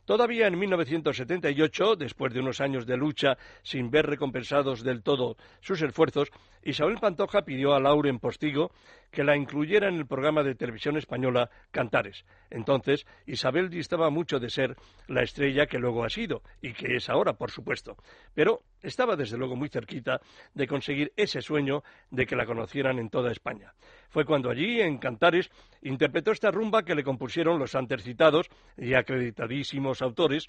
Todavía 0.05 0.47
en 0.47 0.57
1978, 0.57 1.95
después 1.95 2.33
de 2.33 2.39
unos 2.39 2.61
años 2.61 2.85
de 2.85 2.97
lucha 2.97 3.37
sin 3.61 3.91
ver 3.91 4.07
recompensados 4.07 4.83
del 4.83 5.03
todo 5.03 5.37
sus 5.61 5.81
esfuerzos, 5.81 6.29
Isabel 6.63 6.97
Pantoja 6.99 7.43
pidió 7.43 7.73
a 7.73 7.79
Lauren 7.79 8.19
Postigo 8.19 8.71
que 9.11 9.23
la 9.23 9.35
incluyera 9.35 9.87
en 9.87 9.95
el 9.95 10.07
programa 10.07 10.43
de 10.43 10.55
televisión 10.55 10.97
española 10.97 11.49
Cantares. 11.71 12.25
Entonces, 12.49 13.05
Isabel 13.25 13.69
distaba 13.69 14.09
mucho 14.09 14.39
de 14.39 14.49
ser 14.49 14.75
la 15.07 15.23
estrella 15.23 15.67
que 15.67 15.79
luego 15.79 16.03
ha 16.03 16.09
sido, 16.09 16.41
y 16.61 16.73
que 16.73 16.95
es 16.95 17.09
ahora, 17.09 17.33
por 17.33 17.51
supuesto, 17.51 17.95
pero 18.33 18.61
estaba 18.81 19.15
desde 19.15 19.37
luego 19.37 19.55
muy 19.55 19.69
cerquita 19.69 20.21
de 20.53 20.67
conseguir 20.67 21.13
ese 21.15 21.41
sueño 21.41 21.83
de 22.09 22.25
que 22.25 22.35
la 22.35 22.45
conocieran 22.45 22.99
en 22.99 23.09
toda 23.09 23.31
España. 23.31 23.73
Fue 24.09 24.25
cuando 24.25 24.49
allí, 24.49 24.81
en 24.81 24.97
Cantares, 24.97 25.49
interpretó 25.81 26.31
esta 26.31 26.51
rumba 26.51 26.83
que 26.83 26.95
le 26.95 27.03
compusieron 27.03 27.59
los 27.59 27.75
antes 27.75 28.03
citados 28.03 28.47
y 28.77 28.93
acreditadísimos 28.93 30.01
autores 30.01 30.47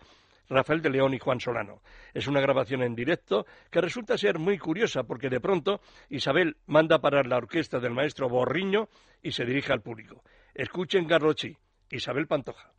Rafael 0.51 0.83
de 0.83 0.91
León 0.91 1.15
y 1.15 1.19
Juan 1.19 1.41
Solano. 1.41 1.81
Es 2.13 2.27
una 2.27 2.41
grabación 2.41 2.83
en 2.83 2.95
directo 2.95 3.47
que 3.71 3.81
resulta 3.81 4.19
ser 4.19 4.39
muy 4.39 4.59
curiosa 4.59 5.05
porque 5.05 5.31
de 5.31 5.41
pronto 5.41 5.81
Isabel 6.09 6.57
manda 6.67 7.01
parar 7.01 7.27
la 7.27 7.37
orquesta 7.37 7.79
del 7.79 7.95
maestro 7.95 8.29
Borriño 8.29 8.89
y 9.23 9.31
se 9.31 9.45
dirige 9.45 9.73
al 9.73 9.81
público. 9.81 10.25
Escuchen 10.53 11.07
Garrochi, 11.07 11.57
Isabel 11.91 12.27
Pantoja. 12.27 12.73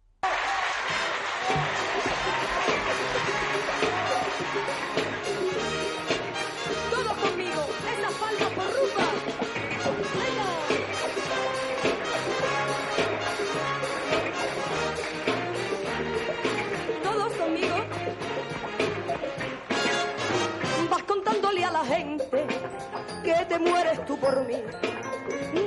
Por 24.21 24.47
mí. 24.47 24.63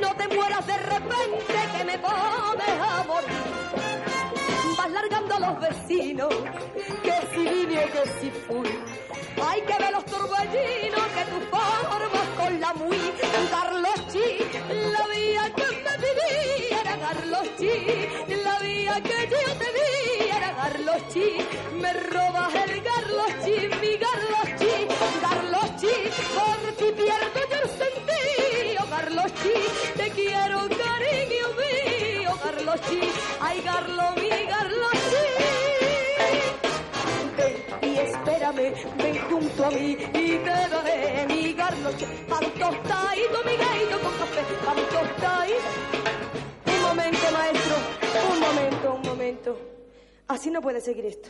No 0.00 0.14
te 0.14 0.28
mueras 0.28 0.66
de 0.66 0.76
repente 0.78 1.55
que 1.76 1.84
me 1.84 1.98
pones 1.98 2.80
a 2.80 3.05
morir. 3.07 3.44
Vas 4.78 4.90
largando 4.90 5.34
a 5.34 5.40
los 5.40 5.61
vecinos 5.61 6.34
que 7.02 7.14
si 7.34 7.42
vine 7.42 7.84
que 7.86 8.09
si 8.20 8.30
fui. 8.30 8.70
Hay 9.46 9.61
que 9.62 9.78
ver 9.78 9.92
los 9.92 10.05
torbellinos 10.07 11.07
que 11.14 11.24
tú 11.30 11.40
formas 11.50 12.28
con 12.38 12.61
la 12.61 12.72
muy 12.74 12.96
Carlos 13.50 14.07
Chi, 14.12 14.38
la 14.94 15.07
vía 15.12 15.52
que 15.57 15.66
me 15.84 15.94
viví 16.05 16.74
era 16.80 16.96
Carlos 16.98 17.48
Chi, 17.59 18.36
la 18.44 18.59
vía 18.61 19.00
que 19.02 19.28
yo 19.30 19.52
te 19.59 19.68
vi 19.76 20.28
era 20.36 20.55
Carlos 20.55 21.02
Chi, 21.12 21.46
me 21.80 21.92
robas 21.92 22.55
el 22.55 22.82
Carlos 22.82 23.30
Chi, 23.44 23.68
mi 23.80 23.98
Carlos 23.98 24.48
Chi, 24.59 24.74
Carlos 25.20 25.76
Chi, 25.80 25.94
por 26.34 26.72
ti 26.78 26.92
pierdo 26.96 27.53
Carlos 29.45 29.53
Chi, 29.53 29.53
te 29.97 30.11
quiero 30.11 30.59
cariño 30.68 31.47
mío, 31.61 32.30
Carlos 32.42 32.80
Chi, 32.88 33.01
ay 33.40 33.61
Carlos 33.61 34.16
mi 34.16 34.47
Carlos 34.47 34.92
Chi. 35.11 35.24
Ven 37.36 37.57
y 37.82 37.99
espérame, 37.99 38.72
ven 38.97 39.18
junto 39.28 39.64
a 39.64 39.70
mí 39.70 39.92
y 39.92 40.38
te 40.38 40.51
daré 40.51 41.26
mi 41.28 41.53
garloche, 41.53 42.07
pan 42.28 42.45
tostadito, 42.59 43.45
mi 43.45 43.57
gallo 43.57 44.01
con 44.03 44.12
café, 44.14 44.42
pan 44.64 44.76
tostadito. 44.76 45.70
Un 46.66 46.82
momento, 46.82 47.30
maestro, 47.32 47.76
un 48.32 48.40
momento, 48.40 48.95
un 48.95 49.03
momento. 49.03 49.59
Así 50.28 50.51
no 50.51 50.62
puede 50.62 50.80
seguir 50.80 51.05
esto. 51.05 51.28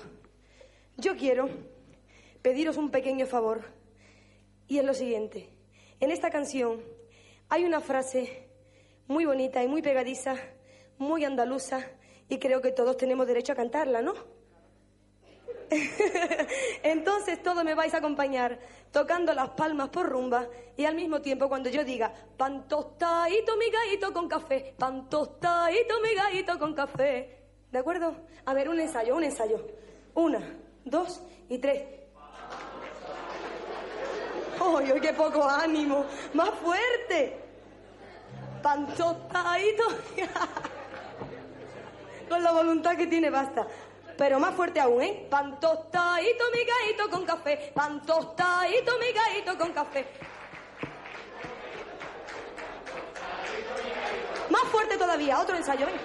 Yo 0.96 1.16
quiero 1.16 1.48
pediros 2.42 2.76
un 2.76 2.90
pequeño 2.90 3.26
favor 3.26 3.62
y 4.68 4.78
es 4.78 4.84
lo 4.84 4.94
siguiente. 4.94 5.48
En 5.98 6.12
esta 6.12 6.30
canción 6.30 6.93
hay 7.54 7.64
una 7.64 7.80
frase 7.80 8.48
muy 9.06 9.26
bonita 9.26 9.62
y 9.62 9.68
muy 9.68 9.80
pegadiza, 9.80 10.34
muy 10.98 11.24
andaluza 11.24 11.86
y 12.28 12.40
creo 12.40 12.60
que 12.60 12.72
todos 12.72 12.96
tenemos 12.96 13.28
derecho 13.28 13.52
a 13.52 13.54
cantarla, 13.54 14.02
¿no? 14.02 14.12
Entonces 16.82 17.40
todos 17.44 17.62
me 17.62 17.76
vais 17.76 17.94
a 17.94 17.98
acompañar 17.98 18.58
tocando 18.90 19.32
las 19.32 19.50
palmas 19.50 19.90
por 19.90 20.08
rumba 20.08 20.48
y 20.76 20.84
al 20.84 20.96
mismo 20.96 21.20
tiempo 21.20 21.48
cuando 21.48 21.70
yo 21.70 21.84
diga 21.84 22.12
pan 22.36 22.66
tostadito 22.66 23.56
mi 23.56 23.70
gallito 23.70 24.12
con 24.12 24.28
café, 24.28 24.74
pan 24.76 25.08
tostadito 25.08 26.00
mi 26.00 26.12
gallito 26.12 26.58
con 26.58 26.74
café. 26.74 27.38
¿De 27.70 27.78
acuerdo? 27.78 28.16
A 28.46 28.52
ver, 28.52 28.68
un 28.68 28.80
ensayo, 28.80 29.14
un 29.14 29.22
ensayo. 29.22 29.64
Una, 30.14 30.40
dos 30.84 31.22
y 31.48 31.58
tres. 31.58 31.84
¡Ay, 34.60 34.90
ay, 34.92 35.00
qué 35.00 35.12
poco 35.12 35.44
ánimo! 35.44 36.04
¡Más 36.32 36.50
fuerte! 36.50 37.43
Pan 38.64 38.86
tostadito. 38.96 39.84
Con 42.30 42.42
la 42.42 42.50
voluntad 42.50 42.96
que 42.96 43.06
tiene 43.06 43.28
basta. 43.28 43.66
Pero 44.16 44.40
más 44.40 44.54
fuerte 44.54 44.80
aún, 44.80 45.02
¿eh? 45.02 45.26
Pan 45.28 45.60
tostadito, 45.60 46.44
mi 46.50 46.60
con 47.10 47.26
café. 47.26 47.72
Pan 47.74 48.00
tostadito, 48.00 48.92
mi 48.98 49.12
gallito 49.12 49.58
con 49.58 49.72
café. 49.72 50.06
Más 54.48 54.62
fuerte 54.62 54.96
todavía, 54.96 55.40
otro 55.40 55.56
ensayo, 55.56 55.84
ven. 55.84 55.96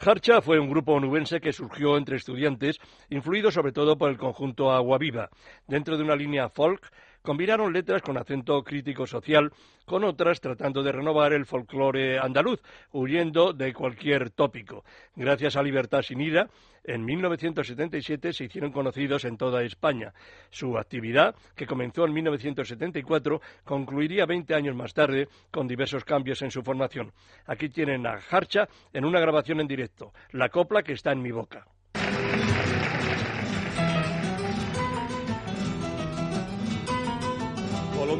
Harcha 0.00 0.42
fue 0.42 0.58
un 0.58 0.68
grupo 0.68 0.92
onubense 0.92 1.40
que 1.40 1.52
surgió 1.52 1.96
entre 1.96 2.16
estudiantes, 2.16 2.78
influido 3.08 3.50
sobre 3.50 3.72
todo 3.72 3.96
por 3.96 4.10
el 4.10 4.18
conjunto 4.18 4.70
Agua 4.70 4.98
Viva. 4.98 5.30
Dentro 5.66 5.96
de 5.96 6.04
una 6.04 6.16
línea 6.16 6.48
folk, 6.48 6.90
combinaron 7.28 7.74
letras 7.74 8.00
con 8.00 8.16
acento 8.16 8.64
crítico 8.64 9.06
social 9.06 9.52
con 9.84 10.02
otras 10.02 10.40
tratando 10.40 10.82
de 10.82 10.92
renovar 10.92 11.34
el 11.34 11.44
folclore 11.44 12.18
andaluz, 12.18 12.62
huyendo 12.90 13.52
de 13.52 13.74
cualquier 13.74 14.30
tópico. 14.30 14.82
Gracias 15.14 15.54
a 15.54 15.62
Libertad 15.62 16.00
sin 16.00 16.22
ira, 16.22 16.48
en 16.84 17.04
1977 17.04 18.32
se 18.32 18.44
hicieron 18.44 18.72
conocidos 18.72 19.26
en 19.26 19.36
toda 19.36 19.62
España. 19.62 20.14
Su 20.48 20.78
actividad, 20.78 21.34
que 21.54 21.66
comenzó 21.66 22.06
en 22.06 22.14
1974, 22.14 23.42
concluiría 23.62 24.24
20 24.24 24.54
años 24.54 24.74
más 24.74 24.94
tarde 24.94 25.28
con 25.50 25.68
diversos 25.68 26.06
cambios 26.06 26.40
en 26.40 26.50
su 26.50 26.62
formación. 26.62 27.12
Aquí 27.44 27.68
tienen 27.68 28.06
a 28.06 28.20
Harcha 28.30 28.70
en 28.94 29.04
una 29.04 29.20
grabación 29.20 29.60
en 29.60 29.68
directo, 29.68 30.14
la 30.32 30.48
copla 30.48 30.82
que 30.82 30.94
está 30.94 31.12
en 31.12 31.20
mi 31.20 31.30
boca. 31.30 31.66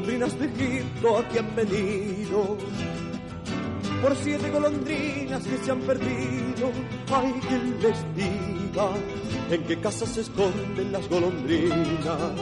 Golondrinas 0.08 0.38
de 0.38 0.46
Egipto 0.46 1.18
aquí 1.18 1.38
han 1.38 1.54
venido. 1.54 2.56
Por 4.00 4.16
siete 4.16 4.50
golondrinas 4.50 5.42
que 5.44 5.58
se 5.58 5.70
han 5.70 5.80
perdido, 5.80 6.70
hay 7.12 7.32
quien 7.32 7.76
les 7.82 8.16
diga 8.16 8.88
en 9.50 9.64
qué 9.64 9.78
casa 9.80 10.06
se 10.06 10.22
esconden 10.22 10.92
las 10.92 11.06
golondrinas. 11.08 12.32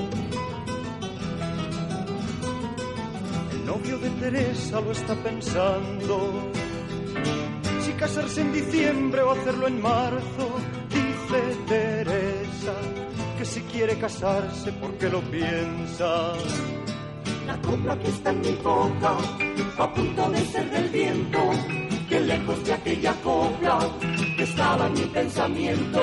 El 3.53 3.67
novio 3.67 3.99
de 3.99 4.11
Teresa 4.11 4.81
lo 4.81 4.93
está 4.93 5.15
pensando. 5.15 6.53
Si 7.81 7.93
casarse 7.93 8.43
en 8.43 8.53
diciembre 8.53 9.23
o 9.23 9.33
hacerlo 9.33 9.67
en 9.67 9.83
marzo, 9.83 10.47
dice 10.91 11.57
Teresa 11.67 12.75
que 13.39 13.45
si 13.45 13.61
quiere 13.63 13.99
casarse 13.99 14.73
porque 14.73 15.09
lo 15.09 15.21
piensa. 15.23 16.33
La 17.47 17.57
copla 17.63 17.97
que 17.99 18.09
está 18.09 18.31
en 18.31 18.41
mi 18.41 18.53
boca, 18.57 19.17
a 19.79 19.95
punto 19.95 20.31
de 20.31 20.45
ser 20.47 20.71
del 20.71 20.89
viento, 20.89 21.39
que 22.09 22.21
lejos 22.21 22.65
de 22.65 22.73
aquella 22.73 23.13
copla 23.23 23.79
que 24.37 24.43
estaba 24.43 24.87
en 24.87 24.93
mi 24.95 25.07
pensamiento. 25.07 26.01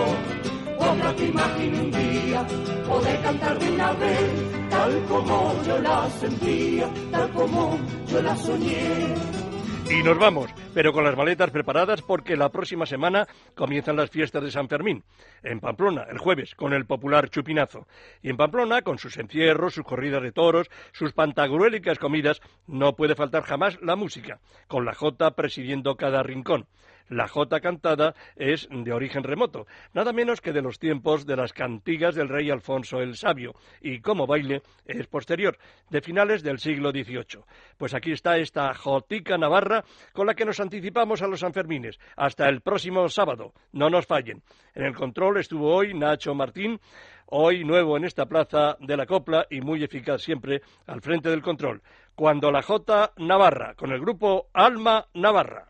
Copla 0.77 1.15
que 1.15 1.25
imagino 1.27 1.81
un 1.81 1.91
día 1.91 2.47
poder 2.87 3.21
cantar 3.21 3.59
de 3.59 3.71
una 3.71 3.91
vez, 3.93 4.31
tal 4.69 5.05
como 5.09 5.53
yo 5.65 5.79
la 5.79 6.09
sentía, 6.21 6.89
tal 7.11 7.29
como 7.31 7.77
yo 8.07 8.21
la 8.21 8.35
soñé. 8.37 9.42
Y 9.89 10.01
nos 10.01 10.17
vamos, 10.17 10.49
pero 10.73 10.93
con 10.93 11.03
las 11.03 11.15
maletas 11.15 11.51
preparadas 11.51 12.01
porque 12.01 12.37
la 12.37 12.49
próxima 12.49 12.85
semana 12.85 13.27
comienzan 13.53 13.95
las 13.95 14.09
fiestas 14.09 14.43
de 14.43 14.51
San 14.51 14.67
Fermín. 14.67 15.03
En 15.43 15.59
Pamplona, 15.59 16.03
el 16.09 16.17
jueves, 16.17 16.55
con 16.55 16.73
el 16.73 16.85
popular 16.85 17.29
chupinazo. 17.29 17.85
Y 18.21 18.29
en 18.29 18.37
Pamplona, 18.37 18.81
con 18.81 18.97
sus 18.97 19.17
encierros, 19.17 19.73
sus 19.73 19.83
corridas 19.83 20.23
de 20.23 20.31
toros, 20.31 20.69
sus 20.93 21.13
pantagruélicas 21.13 21.99
comidas, 21.99 22.41
no 22.65 22.95
puede 22.95 23.15
faltar 23.15 23.43
jamás 23.43 23.77
la 23.81 23.95
música, 23.95 24.39
con 24.67 24.85
la 24.85 24.93
Jota 24.93 25.31
presidiendo 25.31 25.95
cada 25.95 26.23
rincón. 26.23 26.65
La 27.09 27.27
jota 27.27 27.59
cantada 27.59 28.15
es 28.35 28.67
de 28.71 28.93
origen 28.93 29.23
remoto, 29.23 29.67
nada 29.93 30.13
menos 30.13 30.41
que 30.41 30.53
de 30.53 30.61
los 30.61 30.79
tiempos 30.79 31.25
de 31.25 31.35
las 31.35 31.53
cantigas 31.53 32.15
del 32.15 32.29
rey 32.29 32.49
Alfonso 32.49 33.01
el 33.01 33.15
Sabio, 33.15 33.53
y 33.81 33.99
como 33.99 34.25
baile 34.25 34.61
es 34.85 35.07
posterior, 35.07 35.57
de 35.89 36.01
finales 36.01 36.43
del 36.43 36.59
siglo 36.59 36.91
XVIII. 36.91 37.43
Pues 37.77 37.93
aquí 37.93 38.11
está 38.11 38.37
esta 38.37 38.73
jotica 38.73 39.37
navarra 39.37 39.83
con 40.13 40.27
la 40.27 40.33
que 40.33 40.45
nos 40.45 40.59
anticipamos 40.59 41.21
a 41.21 41.27
los 41.27 41.41
Sanfermines. 41.41 41.99
Hasta 42.15 42.47
el 42.47 42.61
próximo 42.61 43.07
sábado, 43.09 43.53
no 43.71 43.89
nos 43.89 44.05
fallen. 44.05 44.41
En 44.73 44.85
el 44.85 44.95
control 44.95 45.37
estuvo 45.37 45.73
hoy 45.73 45.93
Nacho 45.93 46.33
Martín, 46.33 46.79
hoy 47.27 47.63
nuevo 47.63 47.97
en 47.97 48.05
esta 48.05 48.25
plaza 48.25 48.77
de 48.79 48.97
la 48.97 49.05
copla 49.05 49.45
y 49.49 49.61
muy 49.61 49.83
eficaz 49.83 50.21
siempre 50.21 50.61
al 50.87 51.01
frente 51.01 51.29
del 51.29 51.41
control. 51.41 51.81
Cuando 52.15 52.51
la 52.51 52.61
Jota 52.61 53.11
Navarra, 53.17 53.73
con 53.75 53.91
el 53.91 53.99
grupo 53.99 54.47
Alma 54.53 55.07
Navarra. 55.13 55.67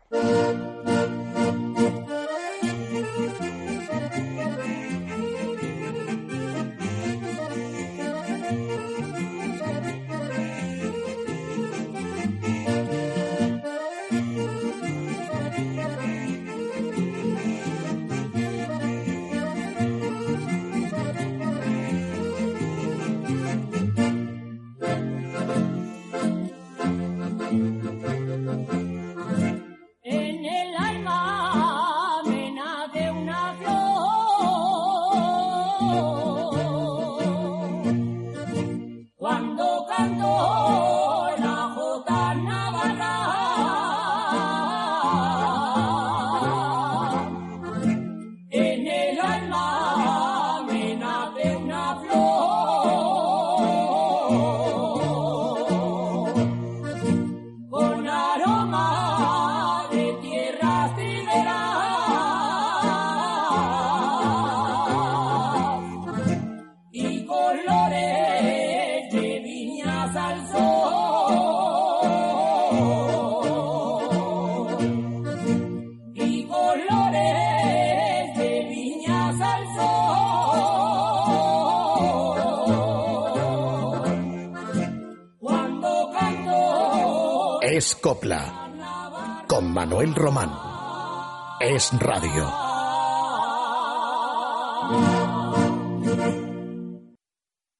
Es 91.74 91.90
Radio. 91.98 92.53